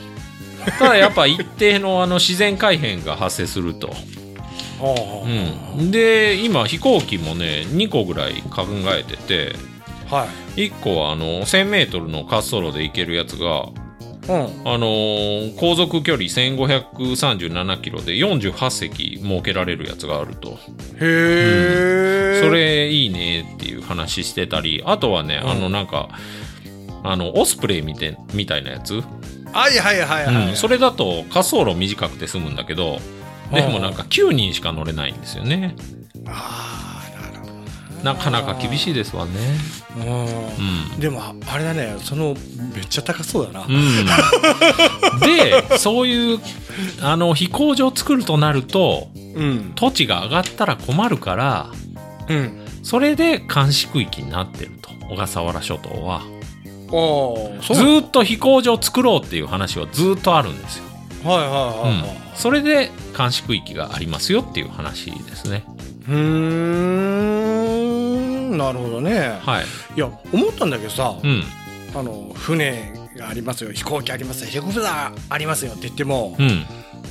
[0.78, 3.90] ただやっぱ一定のあの自然改変が発生すると。
[5.76, 9.54] うん、で今飛行機もね2個ぐらい考えてて
[10.10, 10.68] あはい。
[10.68, 13.68] 1個はあの 1000m の滑走路で行けるやつが、
[14.28, 14.36] うん。
[14.68, 20.50] あのー航続距離1537キロで48隻設けられるやつがあると。
[20.50, 20.56] へ
[21.00, 25.50] え、それいいねっていう話してたりあとはね、うん。
[25.50, 26.08] あのなんか
[27.04, 29.02] あのオスプレイみてみたいなやつ、
[29.52, 30.56] はいはいはいはい、うん。
[30.56, 32.98] それだと滑走路短くて済むんだけど
[33.52, 35.74] でもなんか9人しか乗れないんですよね。
[36.26, 36.91] ああ
[38.02, 39.32] なかなか厳しいですわね。
[39.96, 40.96] ううん。
[40.98, 41.96] んでもあれだね。
[42.00, 42.34] その
[42.74, 44.06] めっちゃ高そうだな、うん、
[45.20, 46.40] でそういう
[47.00, 49.72] あの飛行場作るとなるとうん。
[49.74, 51.66] 土地が上がったら困るから
[52.28, 52.66] うん。
[52.82, 56.22] それで監視区域になってると小笠原諸島は。
[56.92, 60.84] ずーっと飛行場作ろうっていう話はずーっとあるんですよ、
[61.24, 62.22] はいはいはいはい。
[62.34, 65.64] それで監視区域がありますよっていう話ですね。
[66.08, 67.31] うーん
[68.56, 69.38] なるほどね。
[69.40, 69.64] はい。
[69.96, 71.44] いや思ったんだけどさ、うん。
[71.94, 73.72] あの船がありますよ。
[73.72, 74.50] 飛行機ありますよ。
[74.50, 76.64] ヘリコプターありますよって言っても、うん。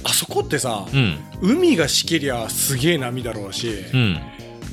[0.03, 1.17] あそこってさ、うん。
[1.41, 4.19] 海がしけりゃすげえ波だろうし、うん。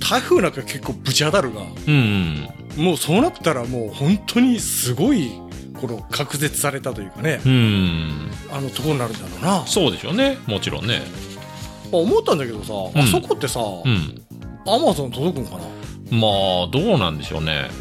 [0.01, 5.33] 台風なんか結構ぶち当たるがうんもうそうなったらもう本当にすごい
[5.81, 7.53] この隔絶されたというかねうん。
[7.53, 9.67] うんあのところになるんだろうな。
[9.67, 10.39] そうでしょうね。
[10.47, 11.03] もちろんね。
[11.93, 13.03] あ思ったんだけどさ、ん。
[13.03, 14.23] あそこってさ、うん。
[14.67, 15.65] アマゾン届くんかな？
[16.11, 17.71] まあどうなんでしょうね。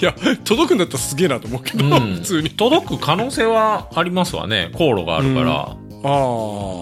[0.00, 2.14] いや届くんだったらすげえなと思うけど、うん。
[2.16, 2.50] 普通に。
[2.50, 4.70] 届く可能性はありますわね。
[4.74, 5.52] 航路があるから。
[5.52, 6.10] ああ、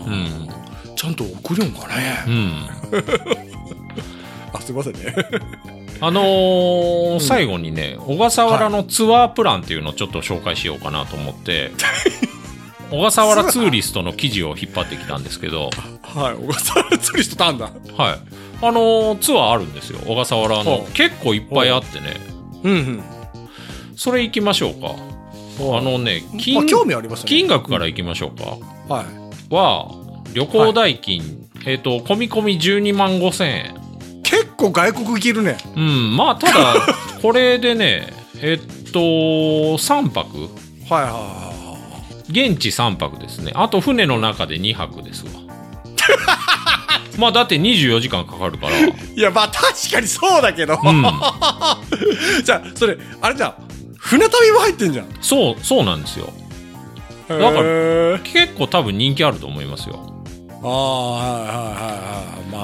[0.07, 0.53] うん。
[1.03, 2.53] ちゃんと送るんかね、うん、
[4.55, 5.13] あすいませんね。
[6.01, 11.73] あのー最後にね小笠原のツアープランっていうのをちょっと紹介しようかなと思って、
[12.93, 15.71] 小笠原ツーリストの記事を引っ張ってきたんですけど、
[16.03, 17.65] はい小笠原釣りしてたんだ。
[17.65, 17.75] はい。
[18.65, 20.65] あのーツアーあるんですよ小笠原の。
[20.65, 20.93] ほう。
[20.93, 22.17] 結構いっぱいあってね。
[22.63, 22.69] う。
[22.69, 23.03] んうん。
[23.97, 24.95] それ行きましょうか。
[25.59, 27.29] あのねま金あ興味ありますね。
[27.29, 28.45] 金額から行きましょうか、
[28.95, 29.55] はい。
[29.55, 33.75] は旅行代金、えっ、と込み込み12万5千円
[34.23, 35.57] 結構外国行けるね。
[35.77, 36.75] うんまあただ
[37.23, 40.51] これでねえっと3泊。
[40.91, 41.53] はいはいは
[42.33, 43.53] 現地3泊ですね。
[43.55, 45.31] あと船の中で2泊ですわ。
[47.19, 48.79] まあだって24時間かかるから。
[48.81, 51.03] いやまあ確かにそうだけど、うん。
[52.43, 53.55] じゃあそれあれじゃん。
[53.99, 55.07] 船旅も入ってんじゃん。
[55.21, 56.33] そうそうなんですよ。
[57.29, 60.01] だから結構多分人気あると思いますよ。
[60.65, 61.57] ああはいはいはい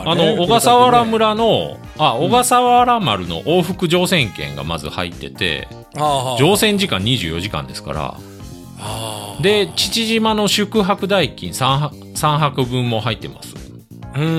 [0.00, 0.04] はい。
[0.04, 8.02] まあねの小笠原村のあ小笠原丸の往復乗船券がまず入っててああ乗船時間24時間ですから。
[8.04, 8.16] あ
[8.80, 13.54] あで父島の宿泊代金 3, 3泊分も入ってます。
[14.14, 14.34] うんうんう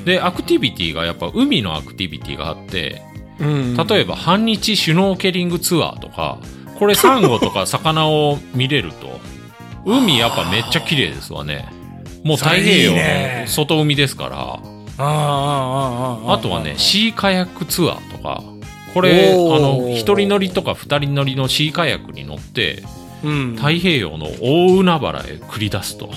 [0.00, 3.02] んでアクティビティがやっぱ海のアクティビティがあって
[3.38, 3.86] うんうん。
[3.86, 6.38] 例えば半日シュノーケリングツアーとか
[6.78, 9.20] これサンゴとか魚を見れると
[9.84, 11.68] 海やっぱめっちゃ綺麗ですわね。
[12.24, 14.60] もう太平洋の外海ですから。
[14.98, 18.42] あとはねシーカヤックツアーとか。
[18.94, 23.01] これあの一人乗りとか二人乗りのシーカヤックに乗ってうん
[23.56, 26.10] 太平洋の大海原へ繰り出すと。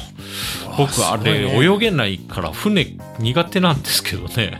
[0.77, 4.59] 僕、あれ、泳げないから船苦手なんですけどね。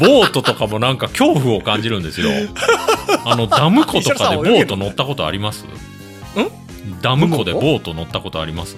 [0.00, 2.28] ボートとかもなんか恐怖を感じるんですよ。
[3.24, 5.64] あの、ダム湖とかでボート乗ったことあります？
[5.64, 5.68] ん？
[7.02, 8.76] ダム湖でボート乗ったことあります？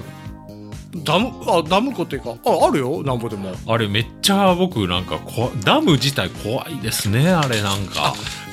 [0.94, 8.12] ダムあダム湖っていうかああるよなんぼでもあれめっちゃ僕なんか怖いダム自体怖いですね、あれなんか。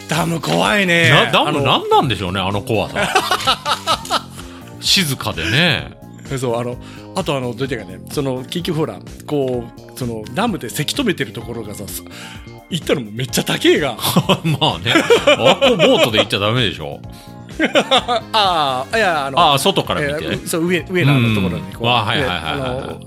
[0.09, 2.97] ダム怖いねなダムあのなんなんでしょうね、あの怖さ。
[4.81, 5.97] 静かでね。
[6.37, 6.77] そうあの
[7.15, 12.03] あとあのどういうかねその結局ほらこうそのダムでせき止めてるところがささ
[12.69, 13.95] 行ったらもうめっちゃ高えが
[14.59, 14.93] まあね。
[15.25, 16.99] あこボートで行っちゃダメでしょ。
[18.31, 20.25] ああいやあのああ、外から見て。
[20.25, 23.05] えーそう上上のところにこう、うはいはいはいはい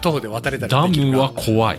[0.00, 1.78] 徒歩で渡れたりダムは怖い。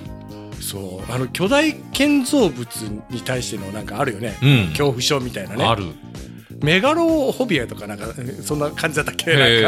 [0.59, 1.11] そう。
[1.11, 2.75] あの巨大建造物
[3.09, 4.67] に対してのなんかあるよね、うん。
[4.69, 5.63] 恐怖症みたいなね。
[5.65, 5.85] ある。
[6.61, 8.07] メガロホビアとかなんか
[8.41, 9.33] そんな感じだったっけ？
[9.35, 9.61] なん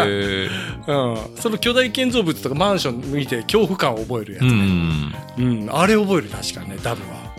[0.88, 0.94] か。
[0.94, 5.14] うん、その巨大建造物とかマンション見て恐怖感を覚えるやつうね、ん。
[5.38, 5.70] うん。
[5.72, 6.78] あれ覚える確かにね。
[6.82, 7.30] ダムは。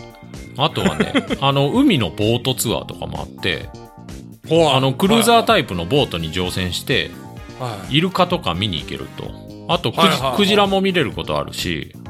[0.57, 3.69] あとはね、 あの、海のボートツアーとかもあって、
[4.49, 7.11] ああの、クルーザータイプのボートに乗船して、
[7.59, 7.97] はい。
[7.97, 9.31] イルカとか見に行けると。
[9.67, 10.37] あとクジ、はいはいはい。
[10.37, 12.00] クジラも見れることあるし、はあ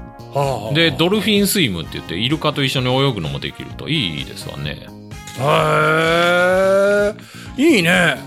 [0.73, 4.87] で、ドルフィンスイムって言って、イルカと一緒に泳ぐのもできるといいですわね。
[5.39, 7.15] へ
[7.57, 7.61] え。
[7.61, 8.17] いいね。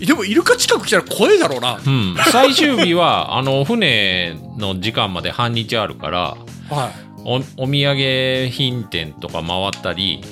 [0.00, 1.80] でもイルカ近く来たら怖いだろうな。
[1.84, 2.16] うん。
[2.30, 6.36] 最終日は、あの、船の時間まで半日あるから、
[6.70, 6.90] は
[7.24, 10.22] おお土産品店とか回ったり、い、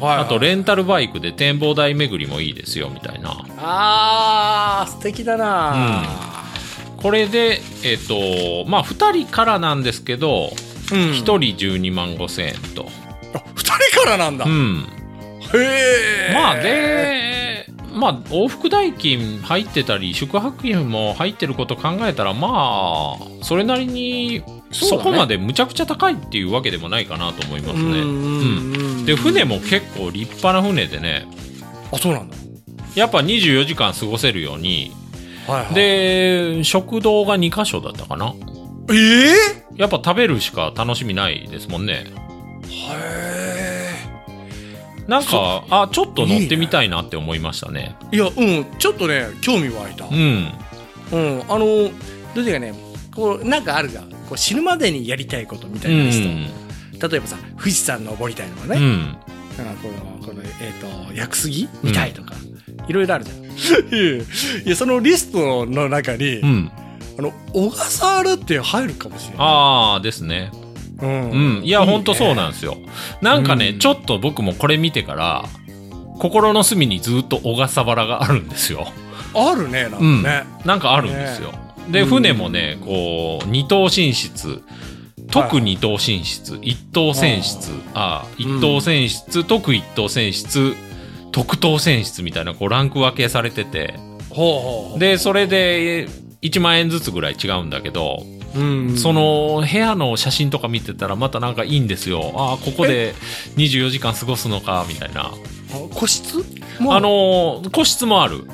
[0.00, 3.44] はい、あとレンタルバイクで展望台巡りもいいですよ、みたいな。
[3.58, 6.14] あー素敵だな
[7.04, 10.48] これで、えっ、と、まあ、2人からなんですけど、
[10.90, 12.86] うん、1人12万5千円と。
[13.34, 14.86] あ二人からなんだ、へうん。
[15.52, 16.32] え。
[16.32, 24.42] まあ、で、まあ、往復代金入ってたり、宿泊費も入ってること考えたら、まあ、それなりに、
[24.72, 28.00] そこまでむちゃくちゃ高いっていうわけでもないかなと思いますね。
[28.00, 31.26] うんで、船も結構立派な船でね、
[31.92, 32.36] あそうなんだ。
[32.94, 34.90] やっぱ24時間過ごせるように、
[35.46, 38.34] はいはいで、食堂が2箇所だったかな。
[38.90, 38.94] え
[39.30, 39.34] え
[39.76, 42.04] やっぱ食べるしか楽しみないですもんね。
[42.68, 43.94] へ
[45.08, 47.96] なんか、あ、ちょっと乗ってみたいなって思いましたね。
[48.12, 50.48] えいやうんちょっとね興味湧いたうん。
[51.12, 51.90] うんあのど
[52.36, 52.74] ういうかね
[53.14, 56.48] こうなんかあるじゃんこう死ぬまでにやりたいことみたういなリスん。
[56.98, 59.16] ト、例えばさ富士山登りたいとかね、うん。
[59.56, 62.34] このこのえっ、と屋久杉見たいとか、
[62.88, 63.44] いろいろあるじゃん
[64.66, 66.70] いやそのリストの中に、うん。
[67.16, 70.50] あの小笠原って入るかもしれないああ、ですね。
[71.00, 71.64] うんうん。
[71.64, 72.76] いや、ほんとそうなんんですよ。
[73.20, 75.44] なんかね、うんちょっと僕もこれ見てから、
[76.18, 78.88] 心の隅にずっと小笠原があるんですよ。
[79.34, 80.22] あるねなんかうん。
[80.22, 81.52] ね、なんかあるんですよ。
[81.90, 84.62] で、うん船もね、こう、二等寝室、
[85.30, 90.74] 特二等寝室、一等船室、ああ、一等船室、特一等船室、
[91.34, 93.94] 特等船室みたいな、こう、ランク分けされてて、
[94.30, 96.06] ほうほうで、それで、
[96.42, 98.22] 1万円ずつぐらい違うんだけど、
[98.54, 102.32] うんその部屋の写真とか見てたらまたなんかいいんですよ。
[102.36, 103.14] ああ、ここで
[103.56, 105.22] 24時間過ごすのか、みたいな。
[105.22, 105.32] あ
[105.92, 106.44] 個室？
[106.78, 108.44] もあのー、個室もある。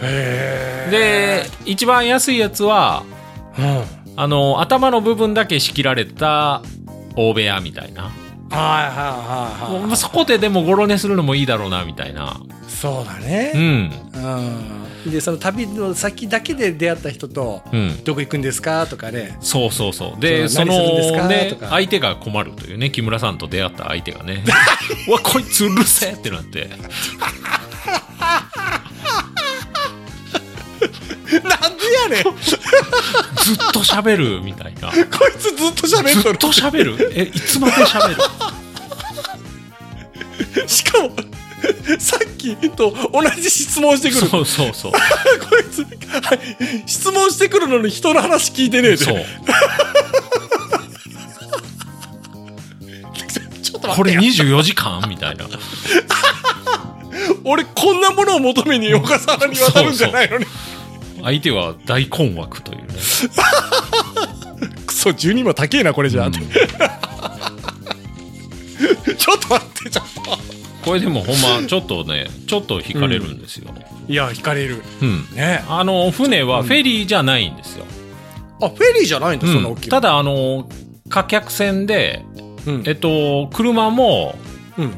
[0.00, 3.02] へで、一番安いやつは、
[3.58, 6.62] え、うん、はいあの、頭の部分だけ仕切られた
[7.16, 8.12] 大部屋みたいな。
[8.52, 12.40] はいはいはいもうそこででもゴロ寝するのもいいだろうな、みたいな。
[12.68, 13.92] そうだうねん。
[15.04, 18.02] うん、でその旅の先だけで出会った人とうん。
[18.04, 18.86] どこ行くんですか？
[18.86, 20.20] とかねそうそうそう。
[20.20, 20.74] で、その、
[21.28, 24.44] ね相手が困るというね、木村さんと出会った相手がね、
[25.08, 26.68] うわ、こいつうるせえってなって。
[32.02, 32.24] やねん。
[32.24, 34.88] こずっと喋るみたいな。
[34.92, 34.92] い
[35.38, 36.22] つずっと喋る。
[36.22, 37.12] ずっと喋る？
[37.14, 38.16] え、いつまで喋る？
[40.68, 41.10] しかも
[41.98, 44.26] さっきと同じ質問してくる。
[44.28, 44.92] そうそうそう。
[45.48, 48.96] こいつ、はい、質問してくるのに人の話聞いてねえで。
[48.98, 49.24] そう。
[53.62, 55.02] ちょっと待これってよ24時間？
[55.08, 55.46] みたいな。
[57.44, 60.46] 俺こんなものを求めに小笠原に渡るんじゃないのに
[61.22, 62.86] 相手は大困惑というね。
[64.86, 66.24] クソ12万高えなこれじゃ。
[66.24, 66.32] あ、うん。
[69.16, 70.38] ちょっと待ってちょっと。
[70.84, 73.72] これでもほんま、ちょっとね、ちょっと惹かれるんですよ。
[74.08, 74.82] いや惹かれる。
[75.00, 75.26] うん。
[75.34, 75.64] ね。
[75.68, 77.84] あの、船はフェリーじゃないんですよ。
[78.60, 79.62] あフェリーじゃないんだ、そん。
[79.62, 80.68] な大きいただ、あの、
[81.08, 82.24] 貨客船で、
[82.66, 82.82] うん。
[82.86, 84.36] えっと、車も、
[84.76, 84.92] うん。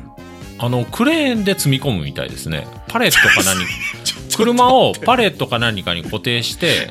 [0.59, 2.67] あの、クレーンで積み込むみたいですね。
[2.89, 3.65] パレットか何
[4.37, 6.91] 車をパレットか何かに固定して、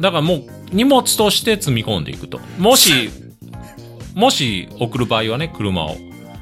[0.00, 2.40] だからもう荷物として積み込んでいくと。
[2.58, 3.10] もし、
[4.14, 5.96] もし送る場合はね、車を。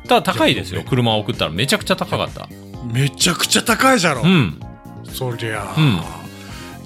[0.09, 0.83] ただ高いですよ。
[0.89, 2.49] 車を送ったらめちゃくちゃ高かった。
[2.93, 4.61] めちゃくちゃ高いじゃろ、うん。
[5.05, 6.01] そりゃあ、うん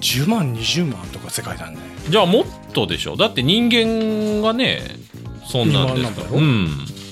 [0.01, 1.77] 10万20万とか世界だね
[2.09, 3.17] じゃあもっとでしょ。
[3.17, 4.81] だって人間がね、
[5.47, 6.31] そんなんですから。
[6.31, 6.69] うん。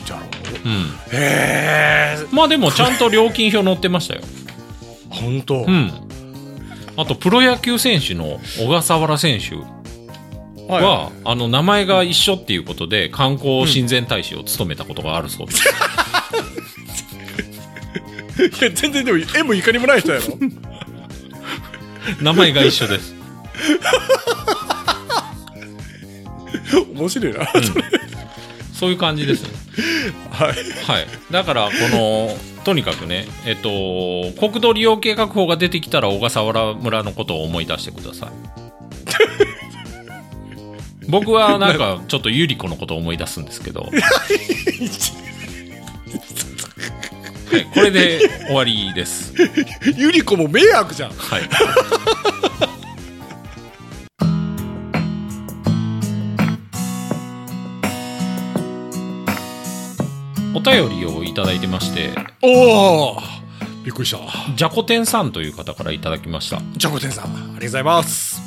[0.06, 0.22] じゃろ？
[0.64, 0.72] うん。
[1.12, 4.22] へえまあでもちゃんと料金表載ってましたよ。
[5.10, 5.92] 本当、うん。
[6.98, 9.54] あと、プロ野球選手の小笠原選手
[10.66, 15.68] はあの、名前が一緒っていうことで、観光親善大使を務めたことがあるそうです。
[18.38, 20.26] いや全然でも絵もいかにもない人やろ。
[22.20, 23.14] 名前が一緒です。
[26.94, 27.46] 面白いな、
[28.78, 29.50] そういう感じですね。
[30.30, 31.06] はいはい。
[31.32, 38.28] だから、この、とにかくね、えっと、国土利用計画法が出てきたら小笠原村のことを思い出してください。
[41.10, 43.88] 僕はなんかちょっとゆり子のことを思い出すんですけど、は
[47.58, 49.34] い、これで終わりです。
[49.96, 51.42] ゆり子も迷惑じゃんはい。
[60.58, 62.10] お便りをいただいてまして、
[62.42, 63.16] おお
[63.84, 64.18] びっくりした
[64.56, 66.60] じゃこ天さんという方からいただきました。
[66.76, 68.42] じゃこてんさんありがとうございます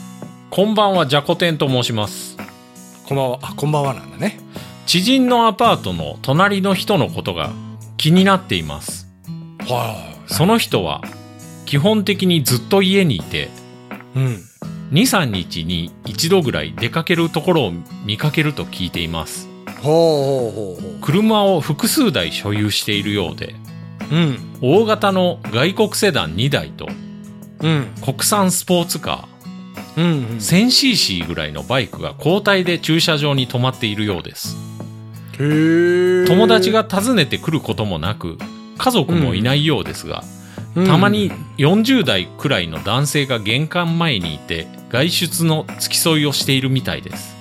[0.50, 2.36] こんばんは、じゃこ天と申します。
[3.06, 4.42] こんばんはあこんばんはなんだね
[4.86, 7.54] 知人のアパートの隣の人のことが
[7.96, 9.08] 気になっています。
[9.62, 11.02] はその人は
[11.66, 13.48] 基本的にずっと家にいて、い
[14.18, 14.24] うん
[14.92, 17.74] 2、3日に一度ぐらい出かけるところを
[18.06, 19.51] 見かけると聞いています。
[19.82, 23.56] ほうほうほうほ車を複数台所有しているようで、
[24.12, 24.58] ううん。
[24.62, 26.88] 大型の外国セダン2台と
[27.62, 27.88] うん。
[28.04, 29.28] 国産スポーツカ
[29.98, 30.12] うんうん。
[30.14, 34.56] ー 1000cc ぐらいのバイクが交代で駐車場に止まっているようです。
[35.38, 38.38] 友達が訪ねてくることもなく、
[38.78, 40.24] 家族もいないようですが、
[40.76, 40.86] うん。
[40.86, 47.41] たまに40代くらいの男性が玄関前にいて外出の付き添いをしているみたいです。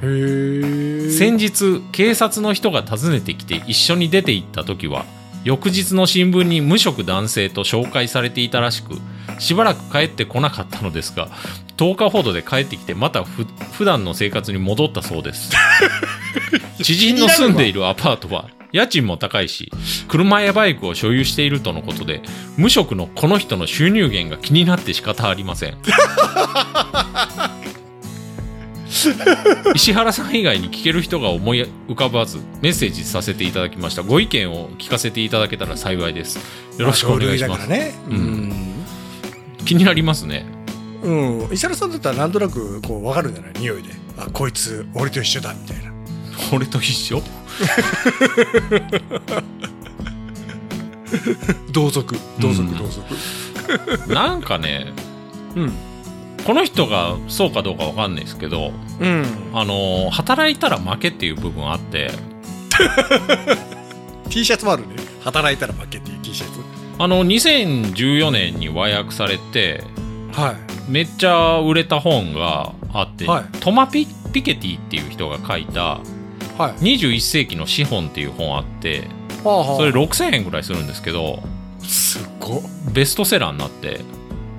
[0.00, 5.04] 先日警察の人が訪ねてきて一緒に出て行った時は
[5.44, 8.94] 翌日の新聞に無職男性と紹介されていたらしく
[9.40, 11.28] しばらく帰ってこなかったのですが
[11.76, 15.52] 10日ほどで帰ってきてまたふ普段の生活に戻ったそうです。
[16.82, 19.72] 知人の住んでいるアパートは家賃も高いし
[20.08, 22.20] 車やバイクを所有しているとのことで
[22.56, 25.78] 無職のこの人の収入源が気になって仕方ありません
[29.74, 34.02] 石原さん以外に聞ける人が思い浮かばずメッセージさせていただきました。
[34.02, 36.38] ご意見を聞かせていただけたら幸いです。
[36.78, 37.94] よろしくお願いします、ね。
[38.08, 38.18] ううん。
[38.48, 38.54] ん
[39.64, 40.46] 気になりますね。
[41.02, 41.48] うん。
[41.52, 43.52] 石原さんだったらなんとなくこう分かるんじゃない？
[43.60, 43.90] 匂いで。
[44.16, 45.92] あこいつ俺と一緒だみたいな。
[46.52, 47.22] 俺と一緒？
[51.72, 52.16] 同族。
[52.38, 52.78] 同族うん。
[52.78, 54.12] 同族。
[54.12, 54.86] なんかね
[55.54, 55.72] うん
[56.46, 59.24] この人がそうかどうかわかんないですけどうん。
[59.52, 62.10] あの働いたら負けっていう部分あって。
[64.30, 64.96] T シャツもあるね。
[65.22, 66.60] 働いたら負けっていう T シャツ。
[66.98, 69.84] あの2014年に和訳されて
[70.32, 70.90] はい。
[70.90, 73.44] めっちゃ売れた本があって、はい。
[73.60, 76.00] トマピ・ピケティっていう人が書いた
[76.56, 76.96] はい。
[76.96, 79.02] 21世紀の資本っていう本あって
[79.44, 79.76] はあはあ。
[79.76, 81.42] それ6000円ぐらいするんですけど
[81.80, 82.62] すっご
[82.92, 84.00] ベストセラーになって。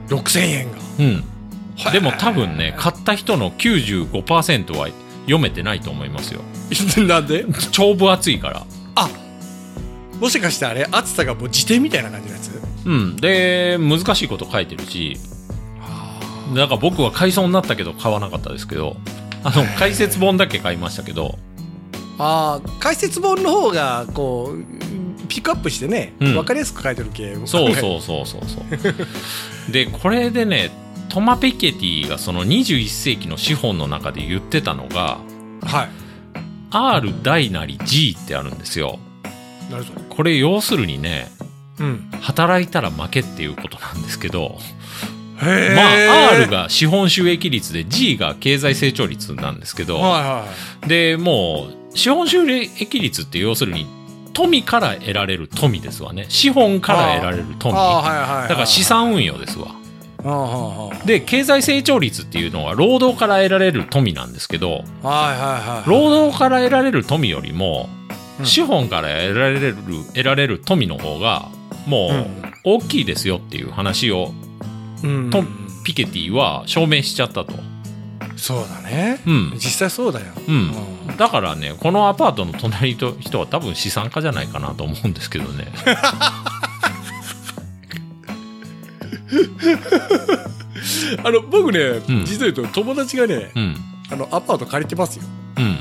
[0.07, 0.77] 6000円が。
[0.99, 1.23] うん
[1.91, 4.89] でも多分ね買った人の95%は
[5.21, 6.41] 読めてないと思いますよ。
[7.07, 7.45] なんで？
[7.71, 8.65] 超分厚いから。
[8.95, 9.09] あ
[10.19, 12.61] もしかしてあれ厚さがもう辞典みたいな感じのやつ？
[12.85, 13.15] うん。
[13.15, 15.17] で難しいこと書いてるし。
[16.55, 18.97] だから僕は買いそうになったけど買わなかったですけど。
[19.43, 21.37] あの 解説本だけ買いましたけど。
[22.17, 26.33] ああ解説本の方がこうピックアップしてね、うん。
[26.33, 28.65] 分かりやすく書いてる系そうそうそうそうそう。
[29.71, 30.71] でこれでね
[31.09, 35.19] トマ・ペケティがその21世紀の資本の中で言ってたのが
[35.63, 35.89] はい。
[36.71, 38.99] R 大なり G ってあるんですよ。
[39.71, 40.01] なるほど。
[40.09, 41.31] これ要するにね
[41.79, 42.09] うん。
[42.21, 44.57] 働いたら負けっていうことなんですけど
[45.41, 50.45] まあ R が資本収益率で G が経済成長率なんですけど、はいは
[50.85, 53.87] いでもう資本収益率って要するに
[54.33, 56.27] 富から得られる富ですわね。
[56.29, 57.73] 資本から得られる富。
[57.73, 59.78] だはいはいはいから資産運用ですわ
[61.05, 67.89] で経済成長率っていうのは労働から得られる富なんですけど労働から得られる富よりも
[68.39, 68.45] うん。
[68.45, 69.75] 資本から得られる
[70.07, 71.49] 得られる富の方が
[71.85, 72.11] もう
[72.63, 74.33] 大きいですよっていう話を
[75.03, 75.29] うん。
[75.29, 75.43] と
[75.85, 77.53] ピケティは証明しちゃったと。
[78.35, 79.51] そうだね、うん。
[79.55, 85.67] 実際そうだよ、うん、だからねこのアパートの隣の人は多分資産家じゃないかなと思うんですけどね
[91.23, 91.79] あの僕ね、
[92.11, 92.25] ん。
[92.25, 93.75] 実を言うと友達がねうん。
[94.11, 95.23] あのアパート借りてますよ。
[95.57, 95.79] うん。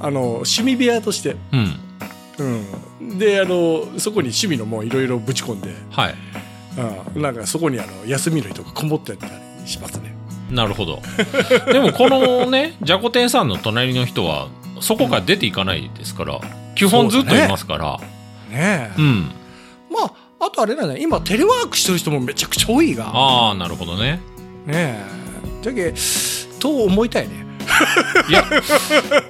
[0.00, 1.76] あの趣味部屋として、うん。
[3.00, 6.14] うん、であのそこに趣味のもんいろいろぶち込んで、はい。
[7.14, 9.32] うん、なんかそこにあの休みの日とかこもってたり
[9.66, 10.14] しますね。
[10.50, 11.02] なるほど。
[11.72, 14.48] でもこのねじゃこ天さんの隣の人は
[14.80, 16.40] そこから出ていかないですから
[16.74, 17.98] 基本ずっといますから。
[18.50, 19.20] ねえ、うん。
[19.22, 19.32] ま
[20.56, 20.98] とあれだね。
[21.00, 23.10] 今テレワークしてる人もめちゃくちゃ多いが。
[23.12, 24.20] ああなるほどね。
[24.66, 25.62] ねえ。
[25.62, 25.94] じゃけ
[26.58, 27.46] と思いたいね。
[28.28, 28.44] いや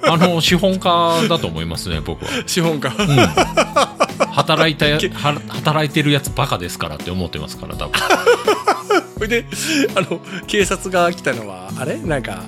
[0.03, 2.31] あの資本家だと思いますね僕は。
[2.47, 2.89] 資本家。
[4.31, 7.99] 働いたや は働いてるやつバカですからって思ってますから多分。
[9.15, 9.45] それで
[9.95, 11.97] あの警察が来たのはあれ？
[11.97, 12.43] なんか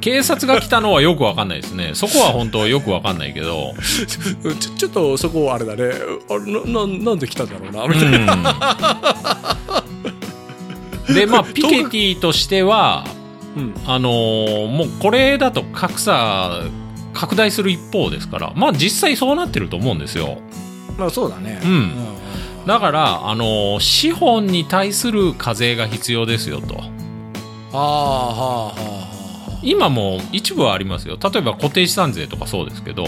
[0.00, 1.92] 警察が来たのはよくわかんないですね。
[1.94, 3.72] そこは本当よくわかんないけど。
[4.58, 5.84] ちょちょっとそこあれだね。
[6.28, 7.86] あれなななんで来たんだろうな。
[7.86, 8.34] みたいな、
[11.08, 11.14] うん。
[11.14, 13.04] でまあピケティとしては
[13.56, 13.74] うん。
[13.86, 16.62] あのーもうこれだと格差
[17.12, 18.52] 拡大する一方ですから。
[18.56, 20.38] まあ実際そうなってると思うんですよ。
[20.98, 21.60] まあそうだね。
[21.64, 21.92] うん。
[22.66, 26.82] だからあのー資本に対する課税が必要ですよと。
[27.72, 28.80] ああはあはあ
[29.12, 29.15] は
[29.66, 31.18] 今も一部はありますよ。
[31.22, 33.04] 例えば固定資産税とかそうですけど、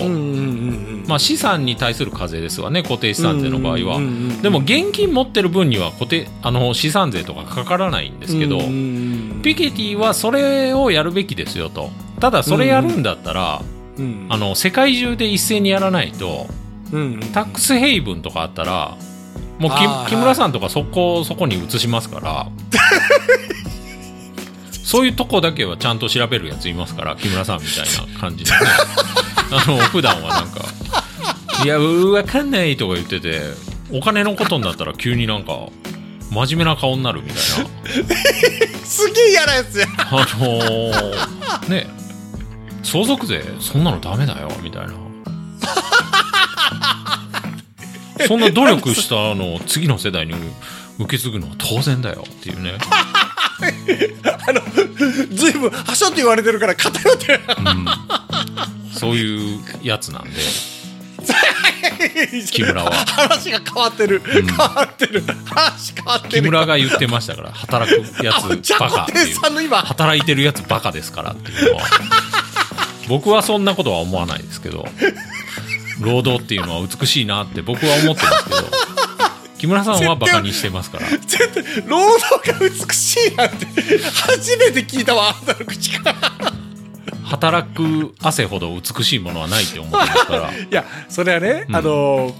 [1.06, 4.00] まあ、資産に対する課税ですわね固定資産税の場合は、
[4.42, 11.90] でも現金持ってる分には固定あの資産税とかかからないんですけど、ピケティはそれをやるべきですよと。
[12.20, 16.46] ただそれやるんだったら、うんあの世界中で一斉にやらないと
[17.32, 18.96] タックスヘイブンとかあったら
[19.59, 19.72] もう
[20.09, 22.46] 木村さんとかそこそこに移しますから
[24.89, 28.57] そういうとこだけはちゃんと調べるやついますから木村さんみたいな感じでね。
[29.53, 30.64] あの普段はなんか
[31.62, 33.43] 「いやうわかんない」とか言ってて
[33.93, 35.68] お金のことになったら急になんか
[36.30, 37.43] 真面目な顔になるみたいな。
[38.82, 39.86] すげえ嫌なやつや。
[39.99, 41.86] あのーね
[42.82, 44.95] 相続税そんなのダメだよみたいな。
[48.26, 50.32] そんな努力したのを次の世代に
[50.99, 52.72] 受け継ぐのは当然だよっていうね、
[54.48, 54.61] あの
[55.34, 57.40] ずいぶんはしょって言われてるから偏ってる。
[57.59, 60.30] うん、そういうやつなんで。
[62.50, 62.90] 木村は。
[62.92, 65.22] 話が変わってる、変わってる。
[65.46, 66.42] 話変わってる。
[66.42, 69.34] 木村が言ってましたから働くやつバカあっていう。
[69.34, 69.78] さんの今。
[69.78, 71.82] 働いてるやつバカですからっていうのは。
[73.09, 74.86] 僕はそんなことは思わないですけど
[76.00, 78.56] 労働っていうのは美しいなって僕は思ってますけど
[79.59, 81.09] 木村さんはバカにしてますから。
[81.09, 86.52] 絶対労働が美しいなんて初めて聞いたわあんたの口から。
[87.24, 90.52] 働く汗ほど美しいものはないって思ってますから。
[90.54, 91.76] いやそれはね、うん。
[91.76, 92.34] あの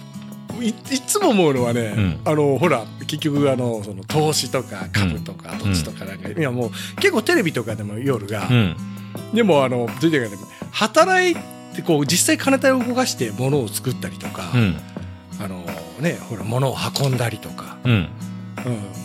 [0.61, 0.73] いい
[1.07, 2.21] つも思うのはね、ん。
[2.25, 8.77] あのほら結局あのその投資とか株とか土地とかなんか、いやもう結構テレビとかでも夜が、うん。
[9.35, 10.37] でもあの出てるね
[10.71, 11.35] 働い
[11.75, 14.81] てこう実際金体を動かして物を作ったりとか、うん。
[15.41, 15.64] あの
[16.01, 18.09] ねほら物を運んだりとか、うん。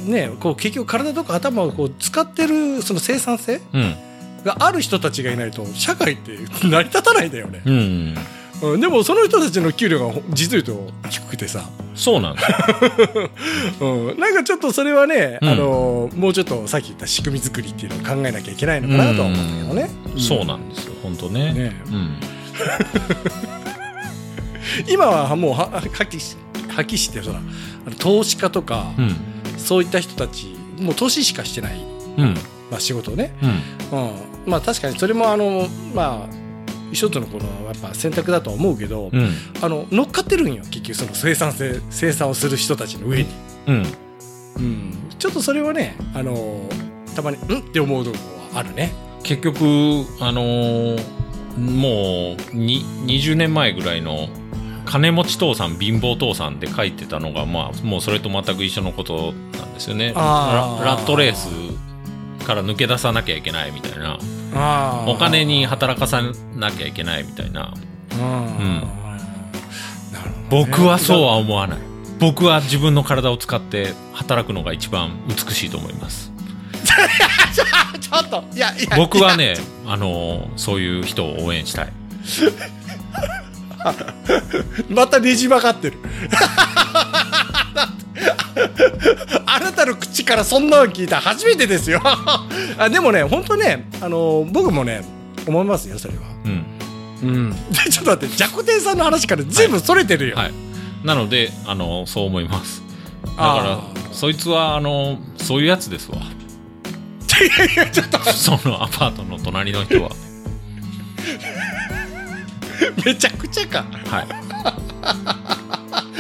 [0.06, 0.12] うん。
[0.12, 3.96] ね、こう結局体とか頭をこう使ってるその生産性うん。
[4.44, 6.38] がある人たちがいないと社会って
[6.68, 8.16] 成り立たないんだよね、うん。
[8.62, 15.50] うん、でもその人たちの給料が実を言うと低くてさ、そうなんですようん、なんかちょっとそれはね、うん。
[15.50, 19.90] あのもうちょっとさっき言った仕組み作りっていうのを考えなきゃいけないのかなとは思うんだけどね、
[20.20, 21.54] そうなんですよ本当ね。
[21.54, 21.74] ね。
[21.88, 22.18] うん。
[24.88, 26.24] 今はもうははっきり
[26.74, 29.16] しはっきりしてそらあの投資家とか、うん。
[29.58, 31.80] そういった人たちもう投資しかしてない、
[32.18, 32.34] うん。
[32.70, 33.34] まあ、仕事をね、
[33.92, 34.00] うん。
[34.00, 34.12] うん、
[34.46, 36.36] まあ確かにそれもあのまあ
[36.92, 39.30] 一つのこのやっぱ選択だとは思うけど、うん。
[39.62, 43.30] あの乗っかってるんよ結局その生産性生産をする人たちの上に、
[43.68, 43.86] うん。
[44.56, 46.70] うん、ちょっとそれはねあの
[47.16, 47.60] たまにうん？
[47.60, 48.18] って思うとこ
[48.54, 48.92] はあるね。
[49.24, 49.64] 結局
[50.20, 54.28] あのーもうに20年前ぐらいの
[54.94, 60.14] 金持ち父さん貧乏父さんで書いてたのが、まあ、もうそれと全く一緒のことなんですよね。
[60.14, 61.48] ララットレース
[62.46, 64.20] から抜け出さなきゃいけないみたいな。
[64.54, 66.22] あお金に働かさ
[66.56, 67.74] なきゃいけないみたいな。
[68.12, 68.84] うん、
[70.52, 71.80] 僕はそうは思わない。
[72.20, 76.32] 僕は自分の体を使って働くのが一番美しいと思います。
[77.52, 77.64] ちょ
[78.20, 78.96] っといやいや。
[78.96, 79.56] 僕はね
[79.88, 81.94] あのーそういう人を応援したい
[84.90, 85.98] またねじ曲がってる
[89.46, 92.02] あなたの口からそんなの聞いた初めてですよ
[92.78, 95.04] あでもね本当ねあの僕もね
[95.46, 96.66] 思いますよそれはうん。
[97.24, 100.52] うんでちょっと待ってじゃこ天さんの話から全部それてるよ、はい。
[101.04, 102.82] なので、あの、そう思います。
[103.26, 103.80] だあから、
[104.14, 106.18] そいつは、あの、そういうやつですわ。
[106.18, 106.22] い
[107.60, 110.12] やいやちょっとそのアパートの隣の人は。
[113.06, 114.28] めちゃくちゃかはい。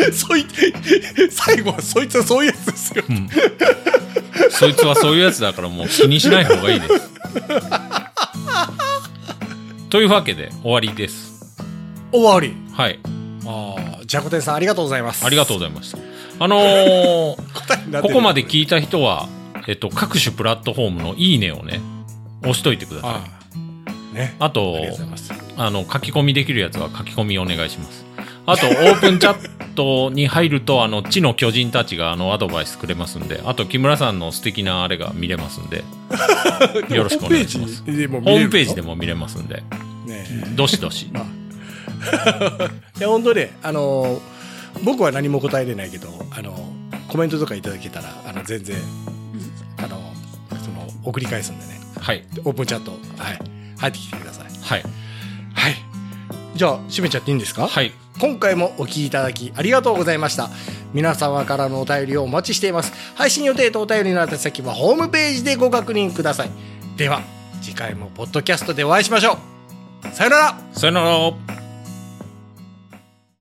[0.14, 0.45] そい
[1.32, 3.30] 最後はそいつはそういうやつですようん。
[4.51, 6.93] そいつはそういうやつだからもう気にしない方がいいです。
[9.89, 11.34] というわけで終わりです。
[12.11, 12.99] 終わりはい。
[13.45, 15.97] ああじゃこ天さんありがとうございますありがとうございました。
[16.39, 19.28] あのーここまで聞いた人は、
[19.68, 21.80] えっと、各種プラットフォームのいいねをね、
[22.41, 23.22] 押しといてくださ
[24.14, 24.16] い。
[24.16, 24.80] ねあとあ
[25.58, 28.06] あの、書き込みできるやつは書き込みお願いします。
[28.45, 35.84] あと、オープンチャットに入ると、あの、地の巨人たちが、あの、アドバイスくれますんで、あと、木村さんの素敵なあれが見れますんで、
[36.93, 37.84] よろしくお願いします。
[37.84, 39.64] ホームページでも見れますんで、
[40.06, 40.26] ね
[40.56, 41.10] どしどし。
[42.99, 44.20] いや本当ねあの
[44.84, 46.54] 僕は何も答えれないけどあの
[47.08, 48.78] コメントとかいただけたらあの全然
[49.78, 50.01] あの
[50.64, 52.26] その送り返すんでねはい。
[52.43, 53.39] オープンチャットはい
[53.78, 54.47] 入ってきてください。
[54.62, 54.84] はい
[56.56, 57.68] じゃあ閉めちゃっていいんですか？
[57.68, 57.91] はい。
[58.20, 60.49] 今回もお聞きいただきありがとうございました。
[60.93, 62.93] 皆様からのお便りをお待ちしています。
[63.16, 66.51] 配信予定とお便りの宛先はホームページでご確認ください。
[66.95, 67.22] では
[67.62, 69.39] 次回もポッドキャストでお会いしましょ
[70.12, 70.14] う。
[70.14, 70.60] さよなら。
[70.74, 71.62] さよなら。